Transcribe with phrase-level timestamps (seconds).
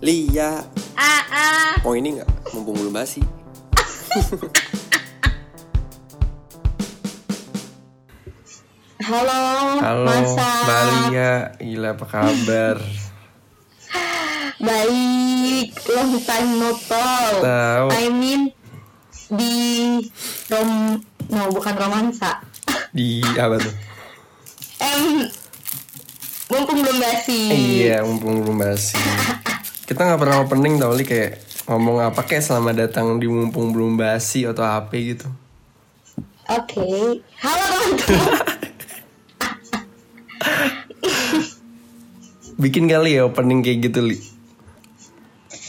[0.00, 0.62] Lia
[0.98, 1.70] Ah, ah.
[1.82, 2.30] Mau ini nggak?
[2.54, 3.22] Mumpung belum basi
[8.98, 9.40] Halo,
[9.78, 10.48] Halo, Masa.
[10.66, 11.32] Mbak Lia,
[11.62, 12.76] gila apa kabar?
[14.58, 17.38] Baik, long time no talk.
[17.40, 17.88] Tahu.
[17.94, 18.50] I mean
[19.30, 19.54] di
[20.50, 20.98] rom,
[21.30, 22.42] no bukan romansa.
[22.90, 23.74] Di apa tuh?
[24.82, 25.30] Em,
[26.50, 27.38] mumpung belum basi.
[27.54, 28.98] Iya, mumpung belum basi.
[29.88, 33.96] Kita nggak pernah opening tau li kayak ngomong apa kayak selamat datang di mumpung belum
[33.96, 35.24] basi atau apa gitu.
[36.44, 38.36] Oke, halo teman-teman.
[42.60, 44.20] Bikin kali ya opening kayak gitu li.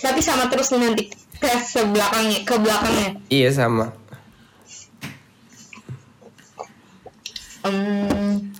[0.04, 3.24] Tapi sama terus nih nanti ke sebelakangnya, ke belakangnya.
[3.32, 3.96] Iya sama.
[7.63, 8.52] Hmm,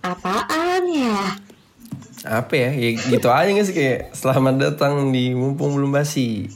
[0.00, 1.43] apaan ya?
[2.24, 2.72] Apa ya?
[2.72, 6.48] Ya gitu aja gak sih kayak selamat datang di mumpung belum basi.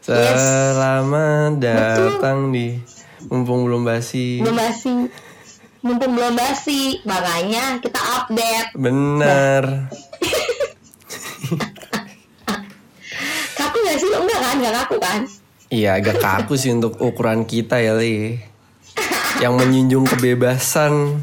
[0.00, 2.80] Selamat datang di
[3.28, 4.40] mumpung belum basi.
[4.40, 5.12] Belum basi.
[5.84, 8.72] Mumpung belum basi, makanya kita update.
[8.80, 9.92] Bener.
[13.60, 14.08] Kaku gak sih?
[14.08, 14.56] Enggak kan?
[14.64, 15.28] Gak kaku kan?
[15.68, 18.40] Iya agak kaku sih untuk ukuran kita ya Li
[19.42, 21.20] Yang menjunjung kebebasan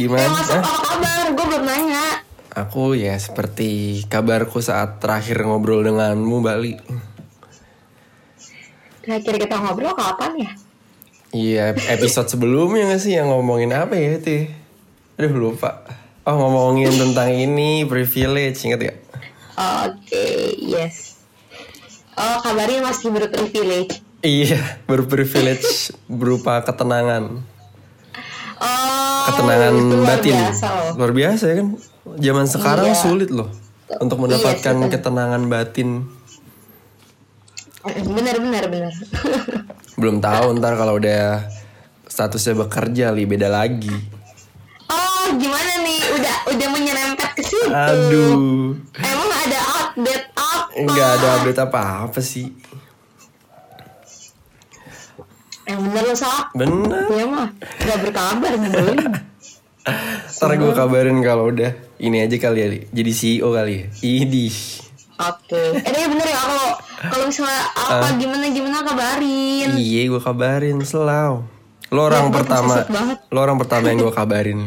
[0.00, 0.32] Gimana?
[0.32, 0.64] masuk Hah?
[0.64, 1.24] apa kabar?
[1.36, 2.04] Gue belum nanya.
[2.56, 6.74] Aku ya seperti kabarku saat terakhir ngobrol denganmu Bali
[9.06, 10.52] Terakhir kita ngobrol kapan ya?
[11.30, 14.44] Iya episode sebelumnya gak sih yang ngomongin apa ya itu ya?
[15.20, 15.86] Aduh lupa
[16.26, 18.98] Oh ngomongin tentang ini privilege inget gak?
[19.60, 21.22] Oke, yes.
[22.16, 24.00] Oh, kabarnya masih berprivilege.
[24.20, 27.40] Iya berprivilege berupa ketenangan
[29.30, 30.92] Ketenangan itu luar batin biasa loh.
[30.94, 31.68] Luar biasa ya kan
[32.16, 32.98] Zaman sekarang Iya.
[32.98, 33.48] sulit loh
[33.96, 34.90] Untuk Iya, mendapatkan betul.
[34.90, 35.90] ketenangan batin
[37.82, 38.92] Bener, bener, bener.
[40.00, 41.48] Belum tahu ntar kalau udah
[42.04, 43.88] statusnya bekerja li beda lagi.
[44.86, 46.00] oh, gimana nih?
[46.10, 47.68] Udah udah menyerempet ke situ.
[47.70, 50.76] Aduh, Emang ada update apa?
[50.76, 52.52] nggak ada update apa-apa sih.
[55.70, 56.44] Yang bener lo sak.
[56.52, 57.02] Bener.
[57.08, 57.48] Ya mah,
[57.78, 58.98] gak berkabar nyebelin.
[60.36, 63.84] Ntar gue kabarin kalau udah ini aja kali ya, jadi CEO kali ya.
[64.02, 64.56] Idih.
[65.16, 65.62] Oke.
[65.76, 66.68] Eh, iya bener ya kalau
[67.02, 68.12] kalau misalnya apa Ah.
[68.14, 69.68] gimana gimana kabarin.
[69.74, 71.44] Iya gue kabarin selalu.
[71.90, 72.74] Lo orang Ya, pertama,
[73.28, 74.60] lo orang pertama yang gue kabarin.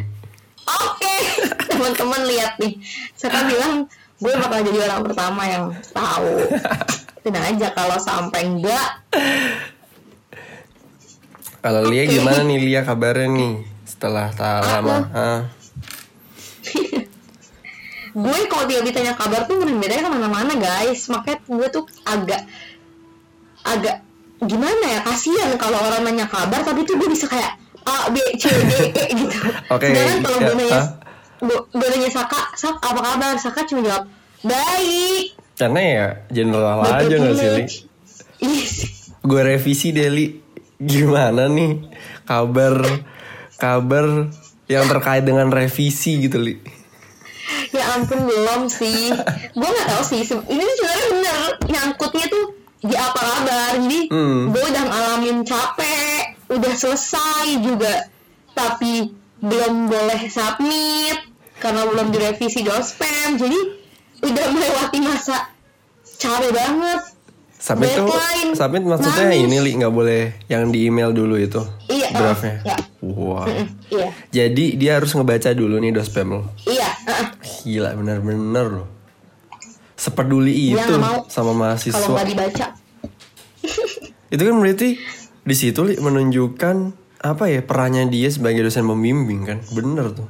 [0.64, 1.16] Oke,
[1.72, 2.78] teman-teman lihat nih.
[3.14, 3.88] Saya bilang
[4.18, 6.30] gue bakal jadi orang pertama yang tahu.
[7.24, 8.88] Tenang aja kalau sampai enggak,
[11.63, 13.53] Kalau Lia gimana nih Lia kabarnya nih
[13.88, 15.07] setelah tak lama?
[15.16, 15.41] Hah?
[18.13, 21.07] gue kalau dia ditanya kabar tuh berbeda ke mana-mana guys.
[21.07, 22.44] Makanya gue tuh agak
[23.63, 24.03] agak
[24.44, 27.56] gimana ya kasihan kalau orang nanya kabar tapi tuh gue bisa kayak
[27.88, 29.38] A B C D E gitu.
[29.72, 30.79] Oke, Sedangkan kalau ya, gue nanya
[31.72, 33.40] gue, nanya Saka, Sak apa kabar?
[33.40, 34.12] Saka cuma jawab
[34.44, 35.40] baik.
[35.56, 37.66] Karena ya general aja gak sih Li?
[38.44, 38.73] Yes.
[39.23, 40.42] gue revisi deh Li
[40.83, 41.79] gimana nih
[42.23, 42.83] kabar
[43.55, 44.27] kabar
[44.66, 46.55] yang terkait dengan revisi gitu li
[47.69, 49.11] Ya ampun belum sih.
[49.51, 50.22] gue nggak tahu sih.
[50.23, 52.45] Ini sebenarnya bener nyangkutnya tuh
[52.79, 53.72] di apa kabar.
[53.75, 54.53] Jadi Hmm.
[54.53, 58.07] gue udah ngalamin capek, udah selesai juga,
[58.53, 59.11] tapi
[59.41, 61.17] belum boleh submit
[61.57, 63.35] karena belum direvisi dospem.
[63.35, 63.59] Jadi
[64.23, 65.49] udah melewati masa
[66.16, 67.01] capek banget.
[67.63, 68.12] Submit tuh
[68.51, 69.47] submit maksudnya nangis.
[69.47, 72.78] ini li nggak boleh yang di email dulu itu Iya, draftnya ya.
[73.00, 74.07] wah Mm, Iya,
[74.44, 76.91] jadi dia harus ngebaca dulu nih dospem lo iya.
[77.07, 77.28] uh-uh.
[77.63, 78.88] gila bener-bener loh
[79.96, 82.66] sepeduli itu mau sama Kalau mahasiswa nggak dibaca,
[84.35, 84.90] itu kan berarti
[85.44, 86.75] di situ li menunjukkan
[87.23, 90.28] apa ya perannya dia sebagai dosen pembimbing kan bener tuh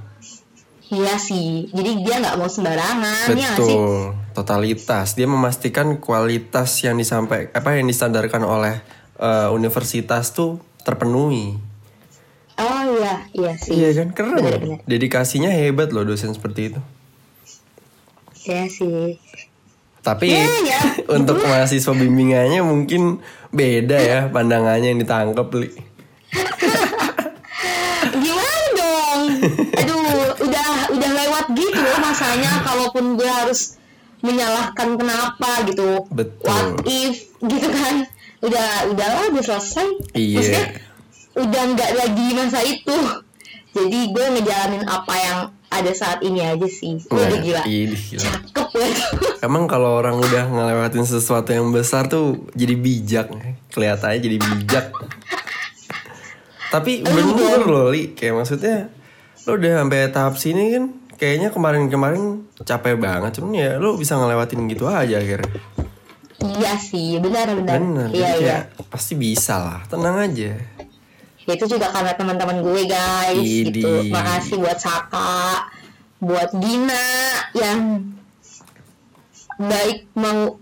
[0.93, 1.65] iya sih.
[1.73, 3.77] Jadi dia nggak mau sembarangan, ya nggak sih?
[4.33, 5.13] Totalitas.
[5.13, 8.81] Dia memastikan kualitas yang disampaikan apa yang distandarkan oleh
[9.17, 11.55] eh, universitas tuh terpenuhi.
[12.53, 13.73] Oh iya, iya sih.
[13.73, 14.37] Iya kan keren.
[14.37, 14.41] loh.
[14.45, 14.77] Bener-bener.
[14.85, 16.81] Dedikasinya hebat loh dosen seperti itu.
[18.43, 19.17] Iya sih.
[20.03, 20.79] Tapi Ya, ya.
[21.17, 23.23] untuk mahasiswa bimbingannya mungkin
[23.55, 25.69] beda ya pandangannya yang ditangkap li.
[28.13, 29.21] Gimana dong?
[29.79, 30.01] Aduh,
[30.43, 32.51] udah udah lewat gitu loh masanya.
[32.61, 33.79] Kalaupun gue harus
[34.23, 36.07] menyalahkan kenapa gitu.
[36.09, 36.47] Betul.
[36.47, 38.07] What if gitu kan?
[38.39, 40.15] Udah udahlah udah selesai.
[40.15, 40.39] Iya.
[40.39, 40.65] Maksudnya
[41.33, 42.97] udah nggak lagi masa itu.
[43.73, 45.39] Jadi gue ngejalanin apa yang
[45.73, 48.21] ada saat ini aja sih Nah, udah gila ini gila.
[48.21, 49.01] cakep banget
[49.49, 53.27] Emang kalau orang udah ngelewatin sesuatu yang besar tuh jadi bijak,
[53.73, 54.85] kelihatannya jadi bijak.
[56.69, 58.13] Tapi bener loh, Li.
[58.13, 58.89] Kayak maksudnya,
[59.45, 60.83] lo udah sampai tahap sini kan,
[61.23, 63.39] kayaknya kemarin-kemarin capek banget.
[63.39, 65.47] Cuman ya lo bisa ngelewatin gitu aja akhirnya.
[66.43, 69.79] iya sih benar benar Bener, iya iya kayak pasti bisa lah.
[69.87, 70.59] Tenang aja.
[71.43, 73.83] itu juga karena teman-teman gue guys Idi.
[73.83, 75.67] gitu makasih buat Saka
[76.23, 77.07] buat Gina
[77.51, 77.79] yang
[79.59, 80.55] baik mau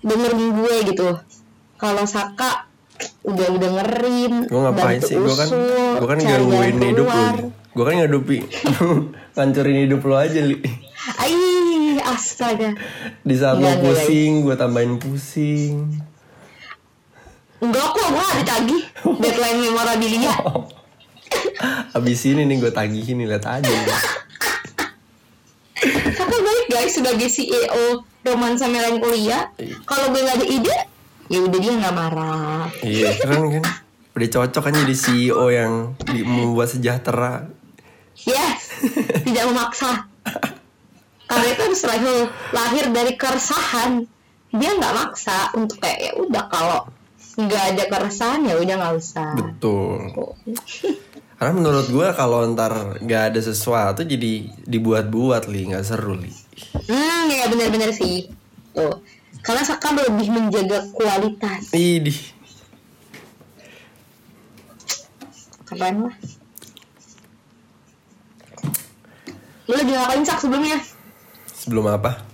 [0.00, 1.08] dengerin gue gitu
[1.76, 2.64] kalau Saka
[3.28, 5.20] udah dengerin Gue ngapain sih?
[5.20, 5.48] Gue kan,
[6.00, 7.52] gue kan gangguin hidup lo.
[7.78, 8.42] Gue kan ngadupi,
[9.38, 10.58] ngancurin hidup lo aja, Li.
[11.14, 12.74] Ai, astaga.
[13.22, 15.74] Di saat lo Enggak, enggak, pusing, gue tambahin pusing.
[17.62, 18.82] Enggak kok, gue ada tagih
[19.22, 20.34] deadline memorabilia.
[21.94, 23.70] Abis ini nih gue tagihin nih, lihat aja.
[26.18, 29.54] Saka baik guys sebagai CEO romansa melankolia.
[29.86, 30.76] Kalau gue nggak ada ide,
[31.30, 32.66] ya udah dia nggak marah.
[32.82, 33.64] Iya keren kan
[34.18, 35.94] Udah cocok kan jadi CEO yang
[36.26, 37.54] membuat sejahtera
[38.26, 38.60] Yes,
[39.26, 40.08] tidak memaksa.
[41.28, 42.16] Karena itu harus lahir,
[42.56, 44.02] lahir dari keresahan.
[44.48, 46.80] Dia nggak maksa untuk kayak ya udah kalau
[47.36, 49.30] nggak ada keresahan ya udah nggak usah.
[49.36, 50.00] Betul
[51.38, 56.34] Karena menurut gue kalau ntar gak ada sesuatu jadi dibuat-buat li nggak seru li
[56.90, 58.26] Hmm, ya benar-benar sih.
[58.74, 58.98] Tuh.
[59.46, 61.70] Karena Saka lebih menjaga kualitas.
[61.70, 62.18] Idih
[65.70, 66.16] Keren lah.
[69.68, 70.80] Lu lagi ngapain Sak sebelumnya?
[71.52, 72.24] Sebelum apa?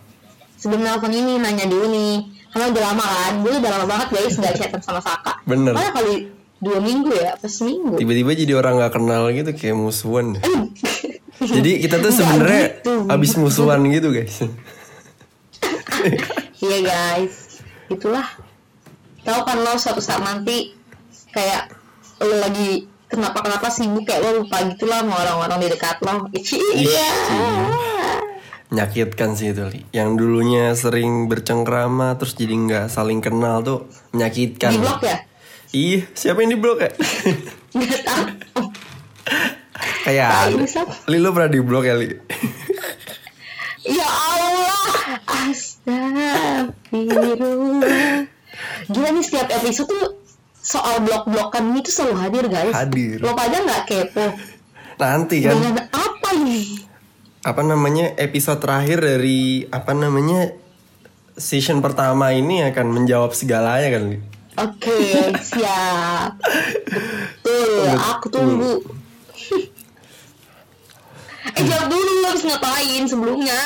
[0.54, 2.14] Sebelum nelfon ini nanya dulu nih.
[2.54, 3.32] Karena udah lama kan.
[3.42, 5.42] Gue udah lama banget guys gak chatan sama Saka.
[5.44, 5.75] Bener.
[5.75, 6.31] Mana kali
[6.62, 7.34] dua minggu ya?
[7.34, 7.98] Apa seminggu?
[7.98, 10.38] Tiba-tiba jadi orang gak kenal gitu kayak musuhan
[11.34, 12.92] Jadi kita tuh Nggak sebenarnya gitu.
[13.10, 14.36] abis musuhan gitu guys
[16.64, 17.60] Iya guys.
[17.90, 18.25] Itulah.
[19.25, 20.72] Tahu kan lo suatu saat nanti
[21.34, 21.75] kayak
[22.22, 26.26] lo lagi kenapa-kenapa sibuk kayak lo lupa gitu lah sama orang-orang di dekat lo.
[26.75, 27.08] Iya.
[28.75, 34.75] Menyakitkan sih itu li Yang dulunya sering bercengkrama Terus jadi nggak saling kenal tuh Menyakitkan
[34.75, 35.16] Di blok ya?
[35.70, 36.90] Ih siapa yang di blok ya?
[40.05, 40.52] Kayak.
[41.06, 42.06] Li lu pernah di blok ya Li?
[43.84, 48.25] Ya Allah, astagfirullah.
[48.88, 50.23] Gila nih setiap episode tuh
[50.64, 52.72] soal blok-blokan ini tuh selalu hadir guys.
[52.72, 53.20] Hadir.
[53.20, 54.26] Lo pada nggak kepo
[54.96, 56.81] Nanti kan dengan apa ini?
[57.44, 60.56] Apa namanya episode terakhir dari Apa namanya
[61.34, 64.05] Season pertama ini akan menjawab segalanya kan?
[64.55, 64.94] Oke,
[65.50, 66.38] siap.
[67.43, 68.75] Betul, aku tunggu.
[71.58, 73.60] eh jawab dulu lo harus ngapain sebelumnya?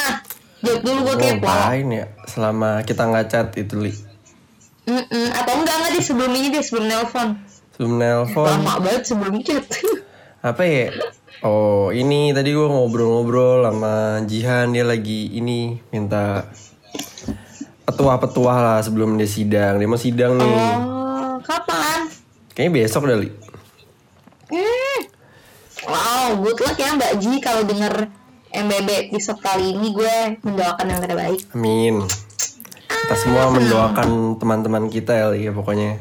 [0.65, 1.45] Jawab dulu gue kepo.
[1.47, 4.08] Ngapain ya Selama kita nggak chat itu Li
[4.89, 5.27] Mm-mm.
[5.37, 7.29] Atau enggak enggak deh sebelum ini deh sebelum nelpon.
[7.77, 9.69] Sebelum nelpon Lama banget sebelum chat.
[10.39, 10.95] apa ya
[11.43, 16.47] oh ini tadi gue ngobrol-ngobrol sama Jihan dia lagi ini minta
[17.83, 22.07] petuah-petuah lah sebelum dia sidang dia mau sidang nih oh, kapan?
[22.55, 23.31] kayaknya besok dah li
[24.49, 25.01] Hmm.
[25.85, 28.09] Wow, good luck ya Mbak Ji kalau denger
[28.49, 31.45] MBB episode kali ini gue mendoakan yang terbaik.
[31.53, 32.01] amin
[33.09, 35.97] kita semua mendoakan teman-teman kita ya ya pokoknya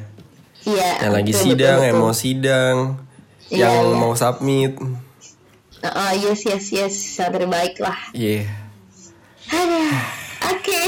[0.68, 1.08] Iya.
[1.08, 2.04] yang lagi betul, sidang betul, yang betul.
[2.04, 2.76] mau sidang
[3.48, 3.96] Iya, yang iya.
[3.96, 4.74] mau submit
[5.80, 7.96] Ah, yes yes yes yang terbaik lah.
[8.12, 8.44] iya
[9.48, 9.88] Aduh,
[10.52, 10.84] oke.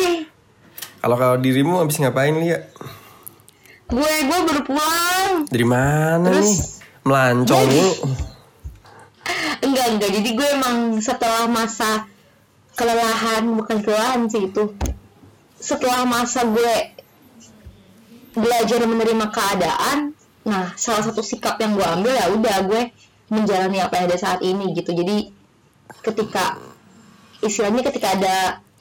[1.00, 2.60] kalau kalau dirimu habis ngapain li ya
[3.88, 5.48] Gue gue baru pulang.
[5.48, 6.44] dari mana Terus?
[6.44, 6.58] nih
[7.02, 7.88] melancong lu
[9.64, 10.10] Enggak enggak.
[10.12, 12.04] Jadi gue emang setelah masa
[12.74, 14.68] kelelahan bukan kelelahan sih itu.
[15.60, 16.74] Setelah masa gue
[18.34, 20.16] belajar menerima keadaan,
[20.48, 22.82] nah salah satu sikap yang gue ambil ya udah gue
[23.30, 24.96] menjalani apa yang ada saat ini gitu.
[24.96, 25.30] Jadi
[26.02, 26.58] ketika
[27.44, 28.38] istilahnya ketika ada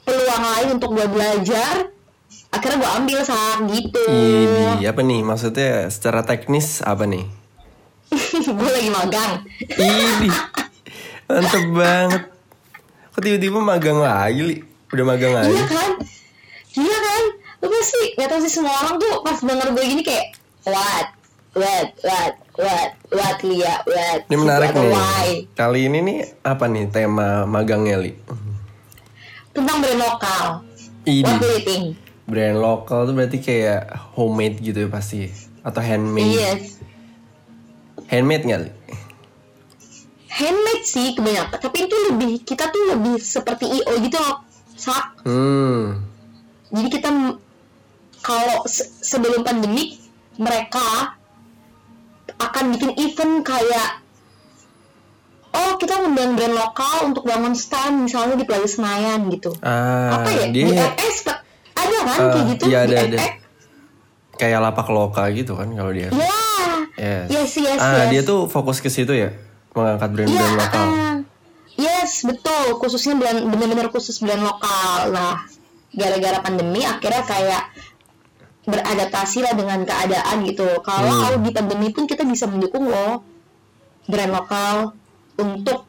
[0.07, 1.91] peluang lain untuk gue belajar,
[2.49, 4.05] akhirnya gue ambil saat gitu.
[4.79, 7.25] Ini apa nih maksudnya secara teknis apa nih?
[8.57, 9.31] gue lagi magang.
[9.77, 10.29] Ini
[11.29, 12.23] mantep banget.
[13.13, 14.55] Kok tiba-tiba magang lagi li?
[14.89, 15.53] Udah magang lagi?
[15.53, 15.91] Iya kan?
[17.59, 20.25] Lu pasti gak tau sih semua orang tuh pas denger gue gini kayak
[20.63, 21.07] What?
[21.53, 21.87] What?
[21.99, 22.33] What?
[22.55, 22.89] What?
[23.09, 23.75] What Lia?
[23.83, 24.19] What?
[24.25, 24.91] Ini menarik Atau nih.
[24.93, 25.27] Why?
[25.53, 28.13] Kali ini nih apa nih tema magangnya li?
[29.49, 30.45] Tentang brand lokal
[31.01, 31.85] What Ini do you think?
[32.23, 35.25] brand lokal tuh berarti kayak homemade gitu ya pasti
[35.59, 36.29] atau handmade?
[36.29, 36.77] Yes
[38.05, 38.71] Handmade nggak li?
[40.29, 44.39] handmade sih kebanyakan tapi itu lebih kita tuh lebih seperti io gitu loh
[44.71, 46.05] sak Hmm.
[46.69, 47.09] jadi kita
[48.19, 49.97] kalau se- sebelum pandemi
[50.35, 51.15] mereka
[52.37, 53.99] akan bikin event kayak
[55.49, 60.29] oh kita ngundang brand lokal untuk bangun stand misalnya di Plaza Senayan gitu Ah, apa
[60.31, 61.15] ya di dia FX
[61.73, 63.17] ada kan Ah, kayak gitu iya, di ada.
[63.17, 63.33] FX
[64.35, 66.07] kayak lapak loka gitu kan kalau dia.
[66.09, 66.37] ya
[66.95, 67.27] Yes.
[67.29, 69.31] yes yes ah, yes dia tuh fokus ke situ ya,
[69.71, 70.83] mengangkat brand-brand lokal.
[70.85, 71.17] ah.
[71.75, 75.39] yes betul khususnya brand benar-benar khusus brand lokal nah
[75.89, 77.63] gara-gara pandemi akhirnya kayak
[78.63, 81.39] beradaptasi lah dengan keadaan gitu kalau Hmm.
[81.39, 83.23] di pandemi pun kita bisa mendukung loh
[84.05, 84.93] brand lokal
[85.35, 85.87] untuk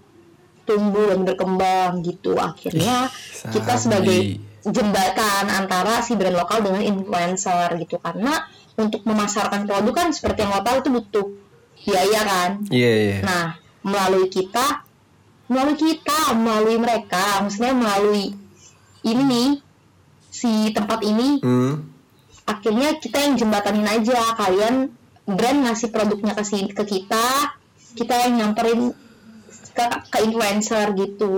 [0.62, 7.74] tumbuh dan berkembang gitu akhirnya Ih, kita sebagai jembatan antara si brand lokal dengan influencer
[7.76, 8.46] gitu karena
[8.76, 11.26] untuk memasarkan produk kan seperti yang lokal itu butuh
[11.80, 13.18] biaya kan Iya, iya.
[13.20, 13.46] Nah,
[13.80, 14.84] melalui kita,
[15.48, 18.36] melalui kita, melalui mereka, maksudnya melalui
[19.00, 19.48] ini nih,
[20.30, 21.89] si tempat ini, Hmm.
[22.44, 24.36] Akhirnya kita yang jembatanin aja.
[24.36, 24.92] Kalian
[25.24, 27.26] brand ngasih produknya ke, ke kita,
[27.94, 28.92] kita yang nyamperin
[29.70, 31.32] ke, ke influencer gitu.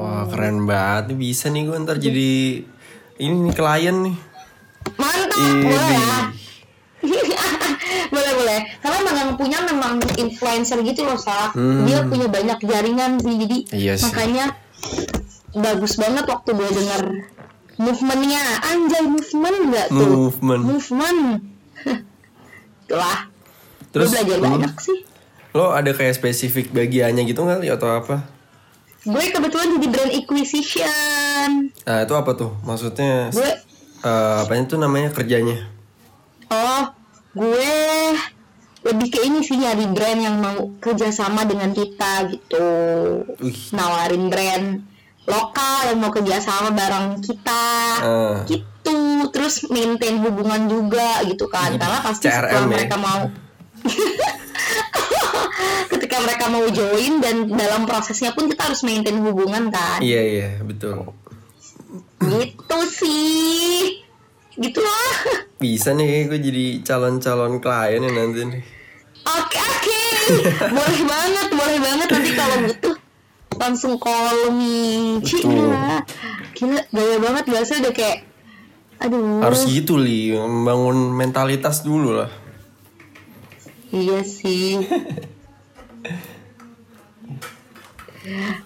[0.00, 1.12] Wah, keren banget.
[1.12, 2.32] Nih bisa nih gue ntar jadi
[3.18, 4.16] ini nih klien nih.
[4.98, 5.62] Mantap, Ini.
[5.62, 6.18] boleh ya.
[8.14, 11.50] boleh boleh karena memang punya memang influencer gitu loh Sak.
[11.54, 11.82] Hmm.
[11.82, 14.06] dia punya banyak jaringan sih jadi Iya sih.
[14.06, 14.44] makanya
[15.52, 17.02] bagus banget waktu gue denger
[17.80, 20.62] movementnya anjay movement nggak tuh Movement.
[20.64, 21.20] movement
[22.86, 23.18] itulah
[23.92, 24.46] Terus, gue belajar hmm.
[24.48, 24.98] banyak sih
[25.52, 28.24] Lo ada kayak spesifik bagiannya gitu nggak atau apa?
[29.04, 32.54] gue kebetulan jadi brand acquisition Nah, itu apa tuh?
[32.62, 33.50] Maksudnya gue
[34.06, 35.66] eh, apanya tuh namanya kerjanya?
[36.46, 36.94] Oh,
[37.34, 37.74] gue
[38.82, 42.66] lebih ke ini sih nyari brand yang mau kerjasama dengan kita gitu.
[43.42, 43.60] Wih.
[43.74, 44.66] Nawarin brand
[45.24, 47.64] lokal yang mau kerjasama bareng kita,
[47.98, 48.36] Ah.
[48.44, 49.28] gitu.
[49.30, 51.74] Terus maintain hubungan juga gitu kan.
[51.74, 52.68] Karena pasti CRM setelah ya?
[52.68, 53.20] mereka mau
[55.88, 59.98] ketika mereka mau join dan dalam prosesnya pun kita harus maintain hubungan kan.
[60.02, 61.10] Iya, iya, betul.
[62.18, 64.02] Gitu sih.
[64.52, 65.12] Gitu lah.
[65.62, 68.62] Bisa nih gue jadi calon-calon klien ya nanti nih.
[69.22, 70.02] Oke oke,
[70.66, 72.94] boleh banget, boleh banget nanti kalau butuh
[73.58, 75.18] langsung call me.
[75.22, 76.04] Gila,
[76.88, 78.18] gaya banget biasa udah kayak,
[78.98, 79.42] aduh.
[79.42, 82.30] Harus gitu li, membangun mentalitas dulu lah.
[83.92, 84.80] Iya sih.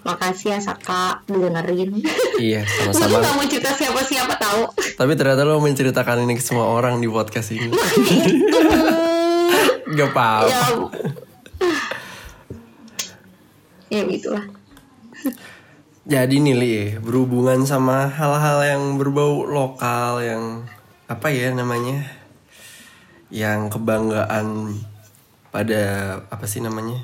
[0.05, 1.97] Makasih ya Saka dengerin.
[2.37, 3.25] Iya, Gue sama-sama.
[3.25, 4.61] gak mau cerita siapa-siapa tahu.
[4.93, 7.73] Tapi ternyata lo menceritakan ini ke semua orang di podcast ini.
[9.89, 10.45] Gak apa-apa.
[10.45, 10.61] ya,
[13.89, 14.45] ya gitulah.
[16.07, 20.63] Jadi nih Li, berhubungan sama hal-hal yang berbau lokal yang
[21.11, 22.07] apa ya namanya?
[23.27, 24.79] Yang kebanggaan
[25.51, 25.83] pada
[26.31, 27.03] apa sih namanya?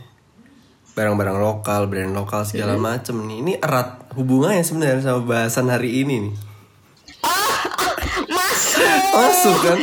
[0.95, 3.37] Barang-barang lokal, brand lokal segala macem nih.
[3.43, 6.35] Ini erat hubungannya sebenarnya sama bahasan hari ini nih.
[8.31, 8.87] Masuk.
[9.19, 9.79] Masuk kan?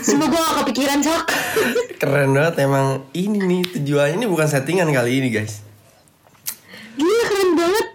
[0.00, 1.22] Semoga gak kepikiran Sak.
[2.00, 5.60] Keren banget emang ini nih tujuannya ini bukan settingan kali ini guys.
[6.96, 7.86] Gila keren banget.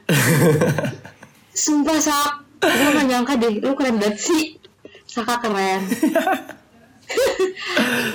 [1.65, 2.31] Sumpah Sak.
[2.61, 3.53] Gue gak nyangka deh.
[3.61, 4.43] Lu keren banget sih.
[5.05, 5.81] Saka keren.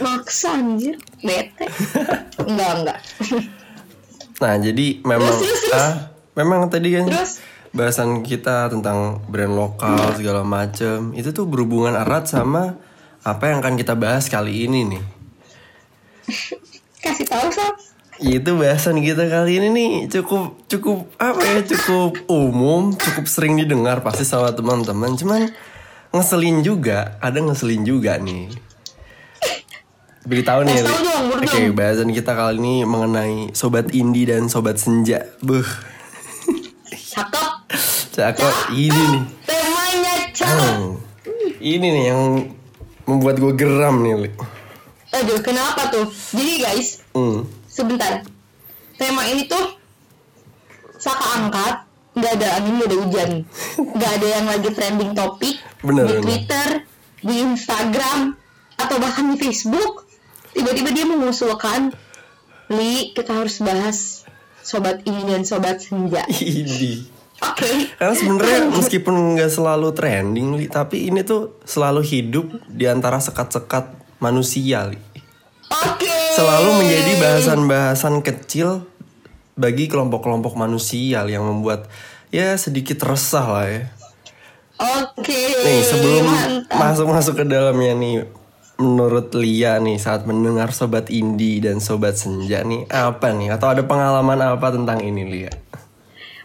[0.04, 0.98] Maksa anjir.
[1.22, 1.66] Bete.
[2.42, 2.98] Enggak enggak.
[4.40, 5.76] Nah jadi memang Terus, terus, terus.
[5.76, 5.92] ah
[6.32, 7.32] memang tadi kan Terus?
[7.70, 12.80] bahasan kita tentang brand lokal segala macem itu tuh berhubungan erat sama
[13.20, 15.04] apa yang akan kita bahas kali ini nih.
[17.04, 17.74] Kasih tahu Sak.
[18.20, 24.04] Itu bahasan kita kali ini nih cukup cukup apa ya cukup umum, cukup sering didengar
[24.04, 25.16] pasti sama teman-teman.
[25.16, 25.48] Cuman
[26.12, 28.52] ngeselin juga, ada ngeselin juga nih.
[30.20, 31.80] Beritahu nih, Oke, dong.
[31.80, 35.24] bahasan kita kali ini mengenai sobat indie dan sobat senja.
[35.40, 35.64] Buh,
[36.92, 37.48] Cakep.
[38.12, 39.24] cakep ini nih.
[39.48, 40.60] Temanya cakep.
[40.60, 40.88] Hmm.
[41.56, 42.20] Ini nih yang
[43.10, 44.30] membuat gue geram nih, Li.
[45.10, 46.06] Aduh, kenapa tuh?
[46.30, 47.42] Jadi guys, Hmm.
[47.66, 48.22] sebentar.
[48.94, 49.74] Tema ini tuh
[50.94, 51.74] Saka angkat,
[52.12, 53.30] nggak ada angin, nggak ada hujan,
[53.96, 56.22] nggak ada yang lagi trending topik Bener, di bener.
[56.22, 56.68] Twitter,
[57.24, 58.36] di Instagram,
[58.76, 60.04] atau bahkan di Facebook.
[60.52, 61.88] Tiba-tiba dia mengusulkan,
[62.68, 64.28] Li, kita harus bahas
[64.60, 66.20] sobat ini dan sobat senja.
[66.28, 67.09] Ini.
[67.40, 67.96] Oke.
[67.96, 73.96] Karena sebenarnya meskipun nggak selalu trending, Li, tapi ini tuh selalu hidup di antara sekat-sekat
[74.20, 75.00] manusia, Li.
[75.70, 76.10] Oke.
[76.34, 78.82] selalu menjadi bahasan-bahasan kecil
[79.54, 81.86] bagi kelompok-kelompok manusia yang membuat
[82.34, 83.82] ya sedikit resah lah ya.
[84.80, 85.36] Oke.
[85.36, 86.26] Nih sebelum
[86.72, 88.16] masuk-masuk ke dalamnya nih
[88.80, 93.52] Menurut Lia nih saat mendengar Sobat Indi dan Sobat Senja nih Apa nih?
[93.52, 95.52] Atau ada pengalaman apa tentang ini Lia?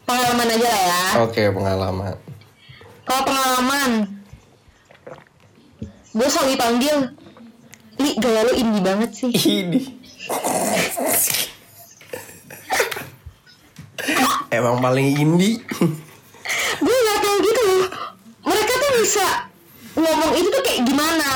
[0.05, 1.01] Pengalaman aja lah ya.
[1.25, 2.15] Oke pengalaman
[3.05, 3.91] Kalau pengalaman,
[6.09, 6.97] gue selalu dipanggil,
[8.01, 9.31] Li gaya lo indie banget sih.
[9.61, 9.81] Ini
[14.49, 15.61] Emang paling indie
[16.81, 17.85] gue nggak tahu gitu loh.
[18.45, 19.27] Mereka tuh bisa
[19.97, 21.29] ngomong itu tuh kayak gimana.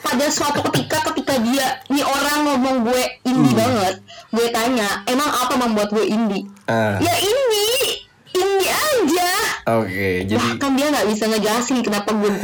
[0.00, 4.00] Pada suatu ketika ketika dia nih orang ngomong gue indie banget,
[4.32, 6.48] gue tanya, emang apa membuat gue indie?
[6.70, 9.32] Ah, Ya indie, indie aja.
[9.76, 12.30] Oke jadi Bahkan dia nggak bisa ngejelasin kenapa gue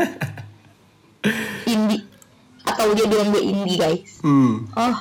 [1.66, 2.02] indie
[2.62, 4.18] atau dia bilang gue indie guys.
[4.20, 4.96] hmm, Oh,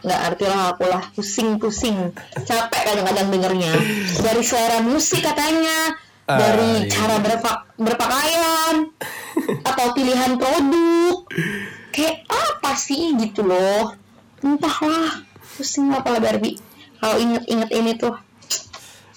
[0.00, 3.72] nggak arti lah aku lah pusing-pusing, capek kadang-kadang dengernya.
[4.16, 6.88] Dari selera musik katanya, Ah, dari iya.
[6.88, 8.94] cara berpa- berpakaian,
[9.60, 11.26] atau pilihan produk.
[11.90, 13.98] Kayak apa sih gitu loh?
[14.38, 16.56] Entahlah, pusing apa lah Barbie.
[17.02, 18.14] Kalau inget-inget ini tuh,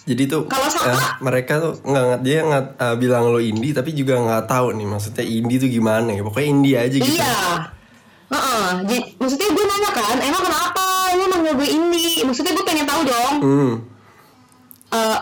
[0.05, 4.17] Jadi tuh Kalau eh, mereka tuh nggak dia nggak eh, bilang lo indie tapi juga
[4.17, 7.09] nggak tahu nih maksudnya indie tuh gimana ya pokoknya indie aja gitu.
[7.13, 7.37] Iya.
[8.29, 8.65] Heeh.
[8.85, 10.85] Jadi maksudnya gue nanya kan, emang kenapa?
[11.13, 12.21] Emang manggil gue indie?
[12.21, 13.33] Maksudnya gue pengen tahu dong.
[13.41, 13.73] Hmm.
[14.93, 15.17] Eh,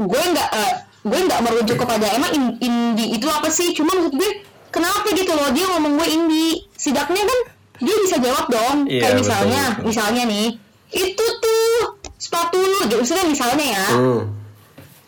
[0.00, 0.72] gue nggak eh,
[1.04, 3.72] gue nggak merujuk kepada emang in- indie itu apa sih?
[3.72, 4.30] Cuma maksud gue
[4.68, 6.64] kenapa gitu loh dia ngomong gue indie?
[6.76, 7.38] Sidaknya kan
[7.80, 8.84] dia bisa jawab dong.
[8.84, 9.84] Iya, Kayak betul, misalnya, betul.
[9.88, 10.46] misalnya nih,
[10.94, 12.78] itu tuh sepatu lu.
[12.88, 14.20] Maksudnya misalnya ya, Hmm.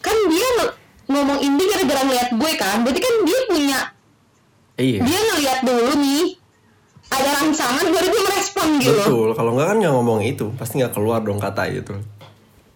[0.02, 0.48] kan dia
[1.06, 2.76] ngomong indie gara-gara ngeliat gue kan.
[2.82, 3.78] Berarti kan dia punya
[4.76, 5.00] Iya.
[5.00, 6.24] dia ngeliat dulu nih
[7.06, 8.92] ada rangsangan baru dia merespon gitu.
[8.92, 11.94] Betul, kalau nggak kan nggak ngomong itu, pasti nggak keluar dong kata itu.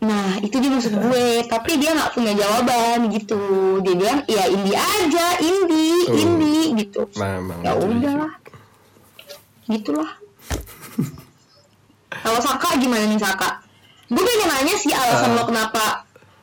[0.00, 3.36] Nah itu dia maksud gue, tapi dia nggak punya jawaban gitu.
[3.84, 6.16] Dia bilang ya indie aja, indie, Hmm.
[6.16, 7.04] indie gitu.
[7.20, 7.60] Memang.
[7.60, 8.32] Ya udahlah,
[9.68, 10.10] gitulah.
[12.12, 13.62] Kalau Saka gimana nih Saka?
[14.06, 15.36] Gue pengen nanya sih alasan Ah.
[15.38, 15.84] lo kenapa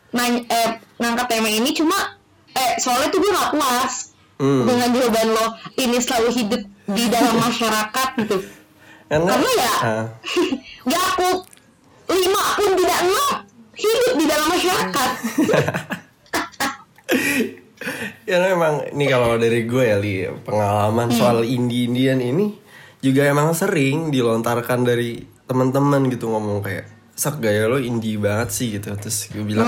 [0.10, 2.16] nanya, eh, ngangkat tema ini cuma
[2.50, 3.94] eh soalnya tuh gue gak puas
[4.38, 4.64] Hmm.
[4.64, 8.38] dengan jawaban lo ini selalu hidup di dalam masyarakat gitu.
[9.08, 10.06] Karena, Karena ya ah,
[10.90, 11.30] Gak aku
[12.08, 13.34] lima pun tidak enam
[13.74, 15.10] hidup di dalam masyarakat.
[18.26, 22.52] ya memang ini kalau dari gue ya li pengalaman soal indie-indian ini
[23.00, 26.86] juga emang sering dilontarkan dari teman-teman gitu ngomong kayak
[27.18, 28.94] sak gaya lo indie banget sih gitu.
[28.94, 29.66] Terus gue bilang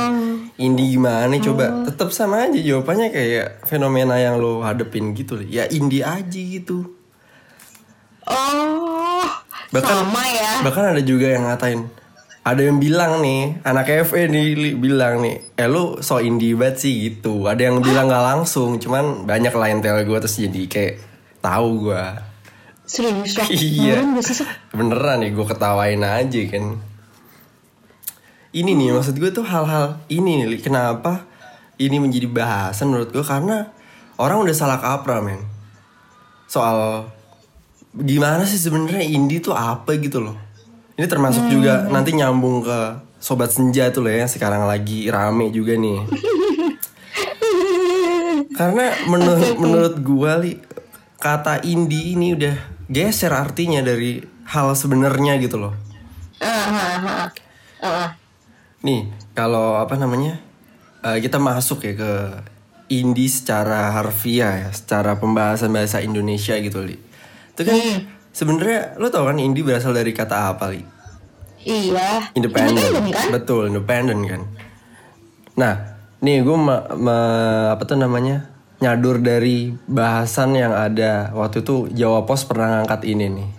[0.56, 1.34] indie gimana?
[1.42, 1.82] Coba.
[1.90, 6.94] Tetap sama aja jawabannya kayak fenomena yang lo hadepin gitu ya indie aja gitu.
[8.30, 9.26] Oh,
[9.74, 10.62] Bahkan- sama ya.
[10.62, 11.90] bahkan ada juga yang ngatain
[12.40, 16.78] ada yang bilang nih anak FE nih Li, bilang nih eh lu so indie banget
[16.82, 17.46] sih gitu.
[17.46, 20.94] Ada yang bilang nggak langsung cuman banyak lain tel gue terus jadi kayak
[21.42, 22.04] tahu gue
[22.90, 23.46] Serius lah.
[23.54, 24.02] iya.
[24.02, 24.50] Beneran gak sih, Sok?
[24.74, 26.82] beneran nih gue ketawain aja kan.
[28.50, 31.30] Ini nih maksud gue tuh hal-hal ini nih kenapa
[31.78, 33.70] ini menjadi bahasan menurut gue karena
[34.18, 35.38] orang udah salah kaprah men.
[36.50, 37.06] Soal
[37.94, 40.38] gimana sih sebenarnya indie tuh apa gitu loh.
[40.98, 42.80] Ini termasuk juga nanti nyambung ke
[43.22, 46.10] sobat senja tuh loh ya sekarang lagi rame juga nih.
[48.58, 50.52] Karena menurut menurut gue li
[51.22, 55.74] kata indie ini udah geser artinya dari hal sebenarnya gitu loh
[56.42, 57.30] ah.
[57.80, 58.10] Ah, ah.
[58.80, 60.40] Nih, kalau apa namanya?
[61.00, 62.12] eh, kita masuk ya ke
[62.90, 66.96] indie secara harfiah ya, secara pembahasan bahasa Indonesia gitu, Li.
[67.56, 67.76] Itu kan
[68.32, 70.84] sebenarnya lo tau kan indie berasal dari kata apa, Li?
[71.64, 72.32] Iya.
[72.36, 73.12] Independent.
[73.12, 73.28] kan?
[73.36, 74.42] Betul, independent kan.
[75.60, 75.74] Nah,
[76.20, 78.48] nih gue ma- ma- apa tuh namanya?
[78.80, 83.50] Nyadur dari bahasan yang ada waktu itu Jawa Pos pernah ngangkat ini nih.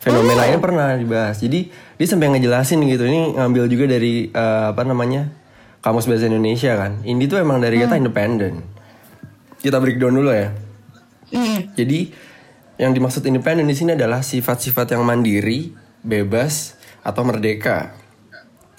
[0.00, 1.40] Fenomena ini pernah dibahas.
[1.44, 3.04] Jadi dia sampai ngejelasin gitu.
[3.04, 5.28] Ini ngambil juga dari eh, apa namanya?
[5.80, 7.00] Kamus Bahasa Indonesia kan.
[7.08, 8.60] Indie tuh emang dari kata independent.
[9.60, 10.52] Kita breakdown dulu ya.
[11.32, 11.72] Hmm.
[11.72, 12.12] Jadi
[12.80, 17.92] yang dimaksud independen di sini adalah sifat-sifat yang mandiri, bebas atau merdeka.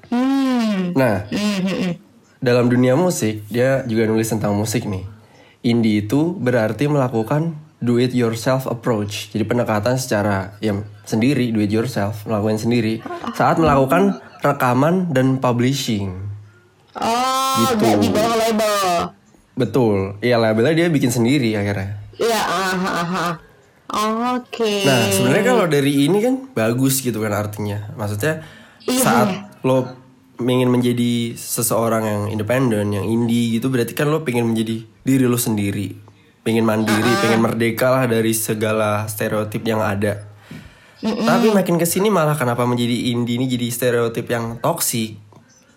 [0.09, 0.93] Hmm.
[0.97, 1.93] Nah, Hmm, hmm, hmm.
[2.41, 5.20] dalam dunia musik dia juga nulis tentang musik nih.
[5.61, 9.29] Indie itu berarti melakukan do it yourself approach.
[9.33, 13.01] Jadi pendekatan secara yang sendiri, do it yourself, melakukan sendiri
[13.33, 16.17] saat melakukan rekaman dan publishing.
[16.97, 17.85] Oh, Gitu.
[18.01, 18.81] di bawah label.
[19.53, 19.97] Betul.
[20.21, 21.99] Iya labelnya dia bikin sendiri akhirnya.
[22.17, 23.33] Iya, ah, ah, ah.
[24.37, 24.87] Oke.
[24.87, 27.91] Nah, sebenarnya kalau dari ini kan bagus gitu kan artinya.
[27.99, 28.41] Maksudnya
[28.87, 29.45] Iya, saat iya.
[29.61, 29.85] lo
[30.41, 35.37] ingin menjadi seseorang yang independen, yang indie gitu berarti kan lo pengen menjadi diri lo
[35.37, 35.93] sendiri.
[36.41, 40.25] Pengen mandiri, pengen merdeka lah dari segala stereotip yang ada.
[41.01, 45.17] Tapi makin ke sini malah kenapa menjadi indie ini jadi stereotip yang toksik.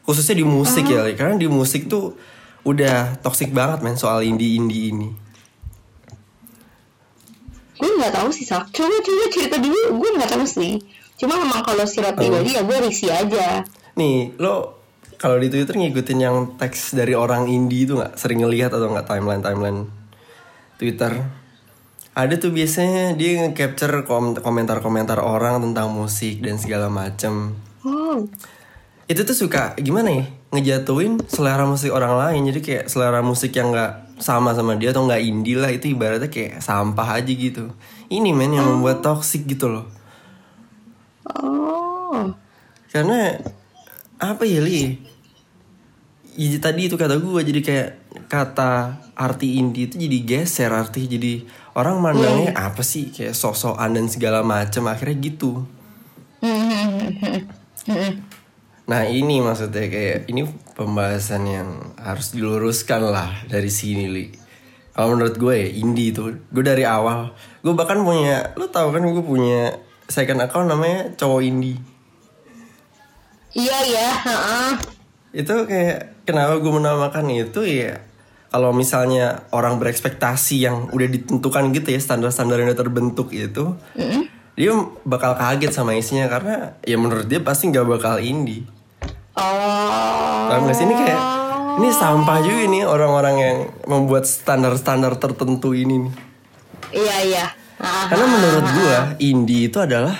[0.04, 1.16] Khususnya di musik ya, Li.
[1.16, 2.16] karena di musik tuh
[2.64, 5.08] udah toksik banget men soal indie-indie ini.
[7.74, 10.78] gue nggak tahu sih sak coba coba cerita dulu gue nggak tahu sih
[11.18, 14.83] cuma memang kalau secara pribadi ya gue risih aja Nih, lo
[15.24, 19.08] kalau di Twitter ngikutin yang teks dari orang indie itu nggak sering ngelihat atau nggak
[19.08, 19.88] timeline timeline
[20.76, 21.16] Twitter?
[22.12, 27.56] Ada tuh biasanya dia nge-capture kom- komentar-komentar orang tentang musik dan segala macem.
[27.88, 28.28] oh
[29.08, 30.24] Itu tuh suka gimana ya?
[30.52, 32.44] Ngejatuhin selera musik orang lain.
[32.52, 36.28] Jadi kayak selera musik yang nggak sama sama dia atau nggak indie lah itu ibaratnya
[36.28, 37.72] kayak sampah aja gitu.
[38.12, 39.88] Ini men yang membuat toxic gitu loh.
[41.32, 42.28] oh
[42.92, 43.40] Karena
[44.20, 45.03] apa ya li?
[46.34, 47.88] Iya tadi itu kata gue jadi kayak
[48.26, 51.46] kata arti indie itu jadi geser arti jadi
[51.78, 55.62] orang mandangnya apa sih kayak sosokan dan segala macam akhirnya gitu.
[58.84, 60.42] Nah ini maksudnya kayak ini
[60.74, 61.68] pembahasan yang
[62.02, 64.26] harus diluruskan lah dari sini li.
[64.90, 67.30] Kalau menurut gue ya indie itu gue dari awal
[67.62, 69.74] gue bahkan punya lo tau kan gue punya
[70.10, 71.78] second account namanya cowok indie.
[73.54, 74.70] iya ya heeh.
[75.30, 78.00] itu kayak kenapa gue menamakan itu ya
[78.48, 83.74] kalau misalnya orang berekspektasi yang udah ditentukan gitu ya standar-standar yang udah terbentuk itu
[84.54, 84.70] dia
[85.02, 88.62] bakal kaget sama isinya karena ya menurut dia pasti nggak bakal indie.
[89.34, 90.46] Oh.
[90.46, 90.86] Paham gak sih?
[90.86, 91.20] Ini kayak
[91.82, 93.56] ini sampah juga nih orang-orang yang
[93.90, 96.14] membuat standar-standar tertentu ini nih.
[96.94, 97.46] Iya iya.
[97.82, 100.14] Ah, karena menurut gue indie itu adalah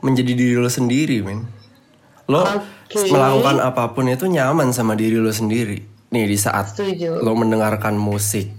[0.00, 1.44] menjadi diri lo sendiri men.
[2.32, 2.48] Lo
[2.86, 3.10] Oke.
[3.10, 7.18] melakukan apa pun itu nyaman sama diri lo sendiri nih di saat Setuju.
[7.18, 8.50] lo mendengarkan musik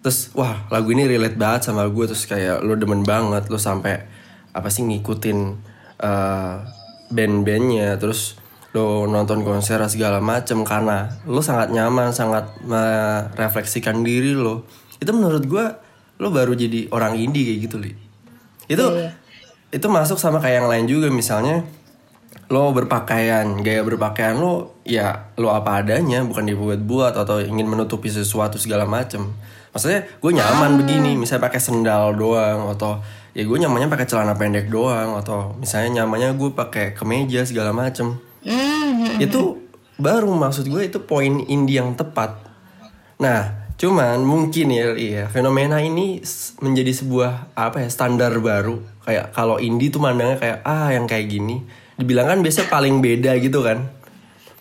[0.00, 4.04] terus wah lagu ini relate banget sama gue terus kayak lo demen banget lo sampai
[4.52, 5.38] apa sih ngikutin
[5.98, 6.54] eh,
[7.08, 8.36] band-bandnya terus
[8.74, 14.66] lo nonton konser segala macem karena lo sangat nyaman sangat merefleksikan diri lo
[14.98, 15.64] itu menurut gue
[16.18, 17.92] lo baru jadi orang indie kayak gitu li
[18.66, 19.10] itu Iya.
[19.72, 21.64] itu masuk sama kayak yang lain juga misalnya
[22.52, 28.60] lo berpakaian gaya berpakaian lo ya lo apa adanya bukan dibuat-buat atau ingin menutupi sesuatu
[28.60, 29.32] segala macem.
[29.72, 33.00] Maksudnya gue nyaman begini misalnya pakai sendal doang atau
[33.34, 38.20] ya gue nyamannya pakai celana pendek doang atau misalnya nyamannya gue pakai kemeja segala macem.
[38.44, 39.64] Hmm, itu
[39.96, 42.38] baru maksud gue itu poin indie yang tepat.
[43.18, 46.22] Nah cuman mungkin ya iya fenomena ini
[46.62, 48.78] menjadi sebuah apa ya standar baru.
[49.02, 51.64] Kayak kalau indie tuh mandangnya kayak ah yang kayak gini
[51.98, 53.90] dibilang kan biasanya paling beda gitu kan?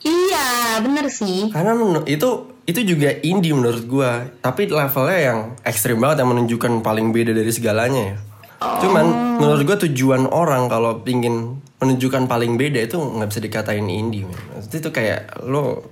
[0.03, 1.49] Iya bener sih.
[1.49, 1.73] Karena
[2.05, 7.31] itu itu juga indie menurut gue tapi levelnya yang ekstrim banget yang menunjukkan paling beda
[7.35, 8.17] dari segalanya ya.
[8.63, 9.05] Cuman
[9.43, 14.23] menurut gue tujuan orang kalau pingin menunjukkan paling beda itu nggak bisa dikatain indie.
[14.23, 15.83] Maksudnya itu kayak lo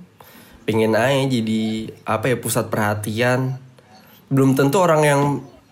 [0.64, 3.60] pengen aja jadi apa ya pusat perhatian.
[4.32, 5.20] Belum tentu orang yang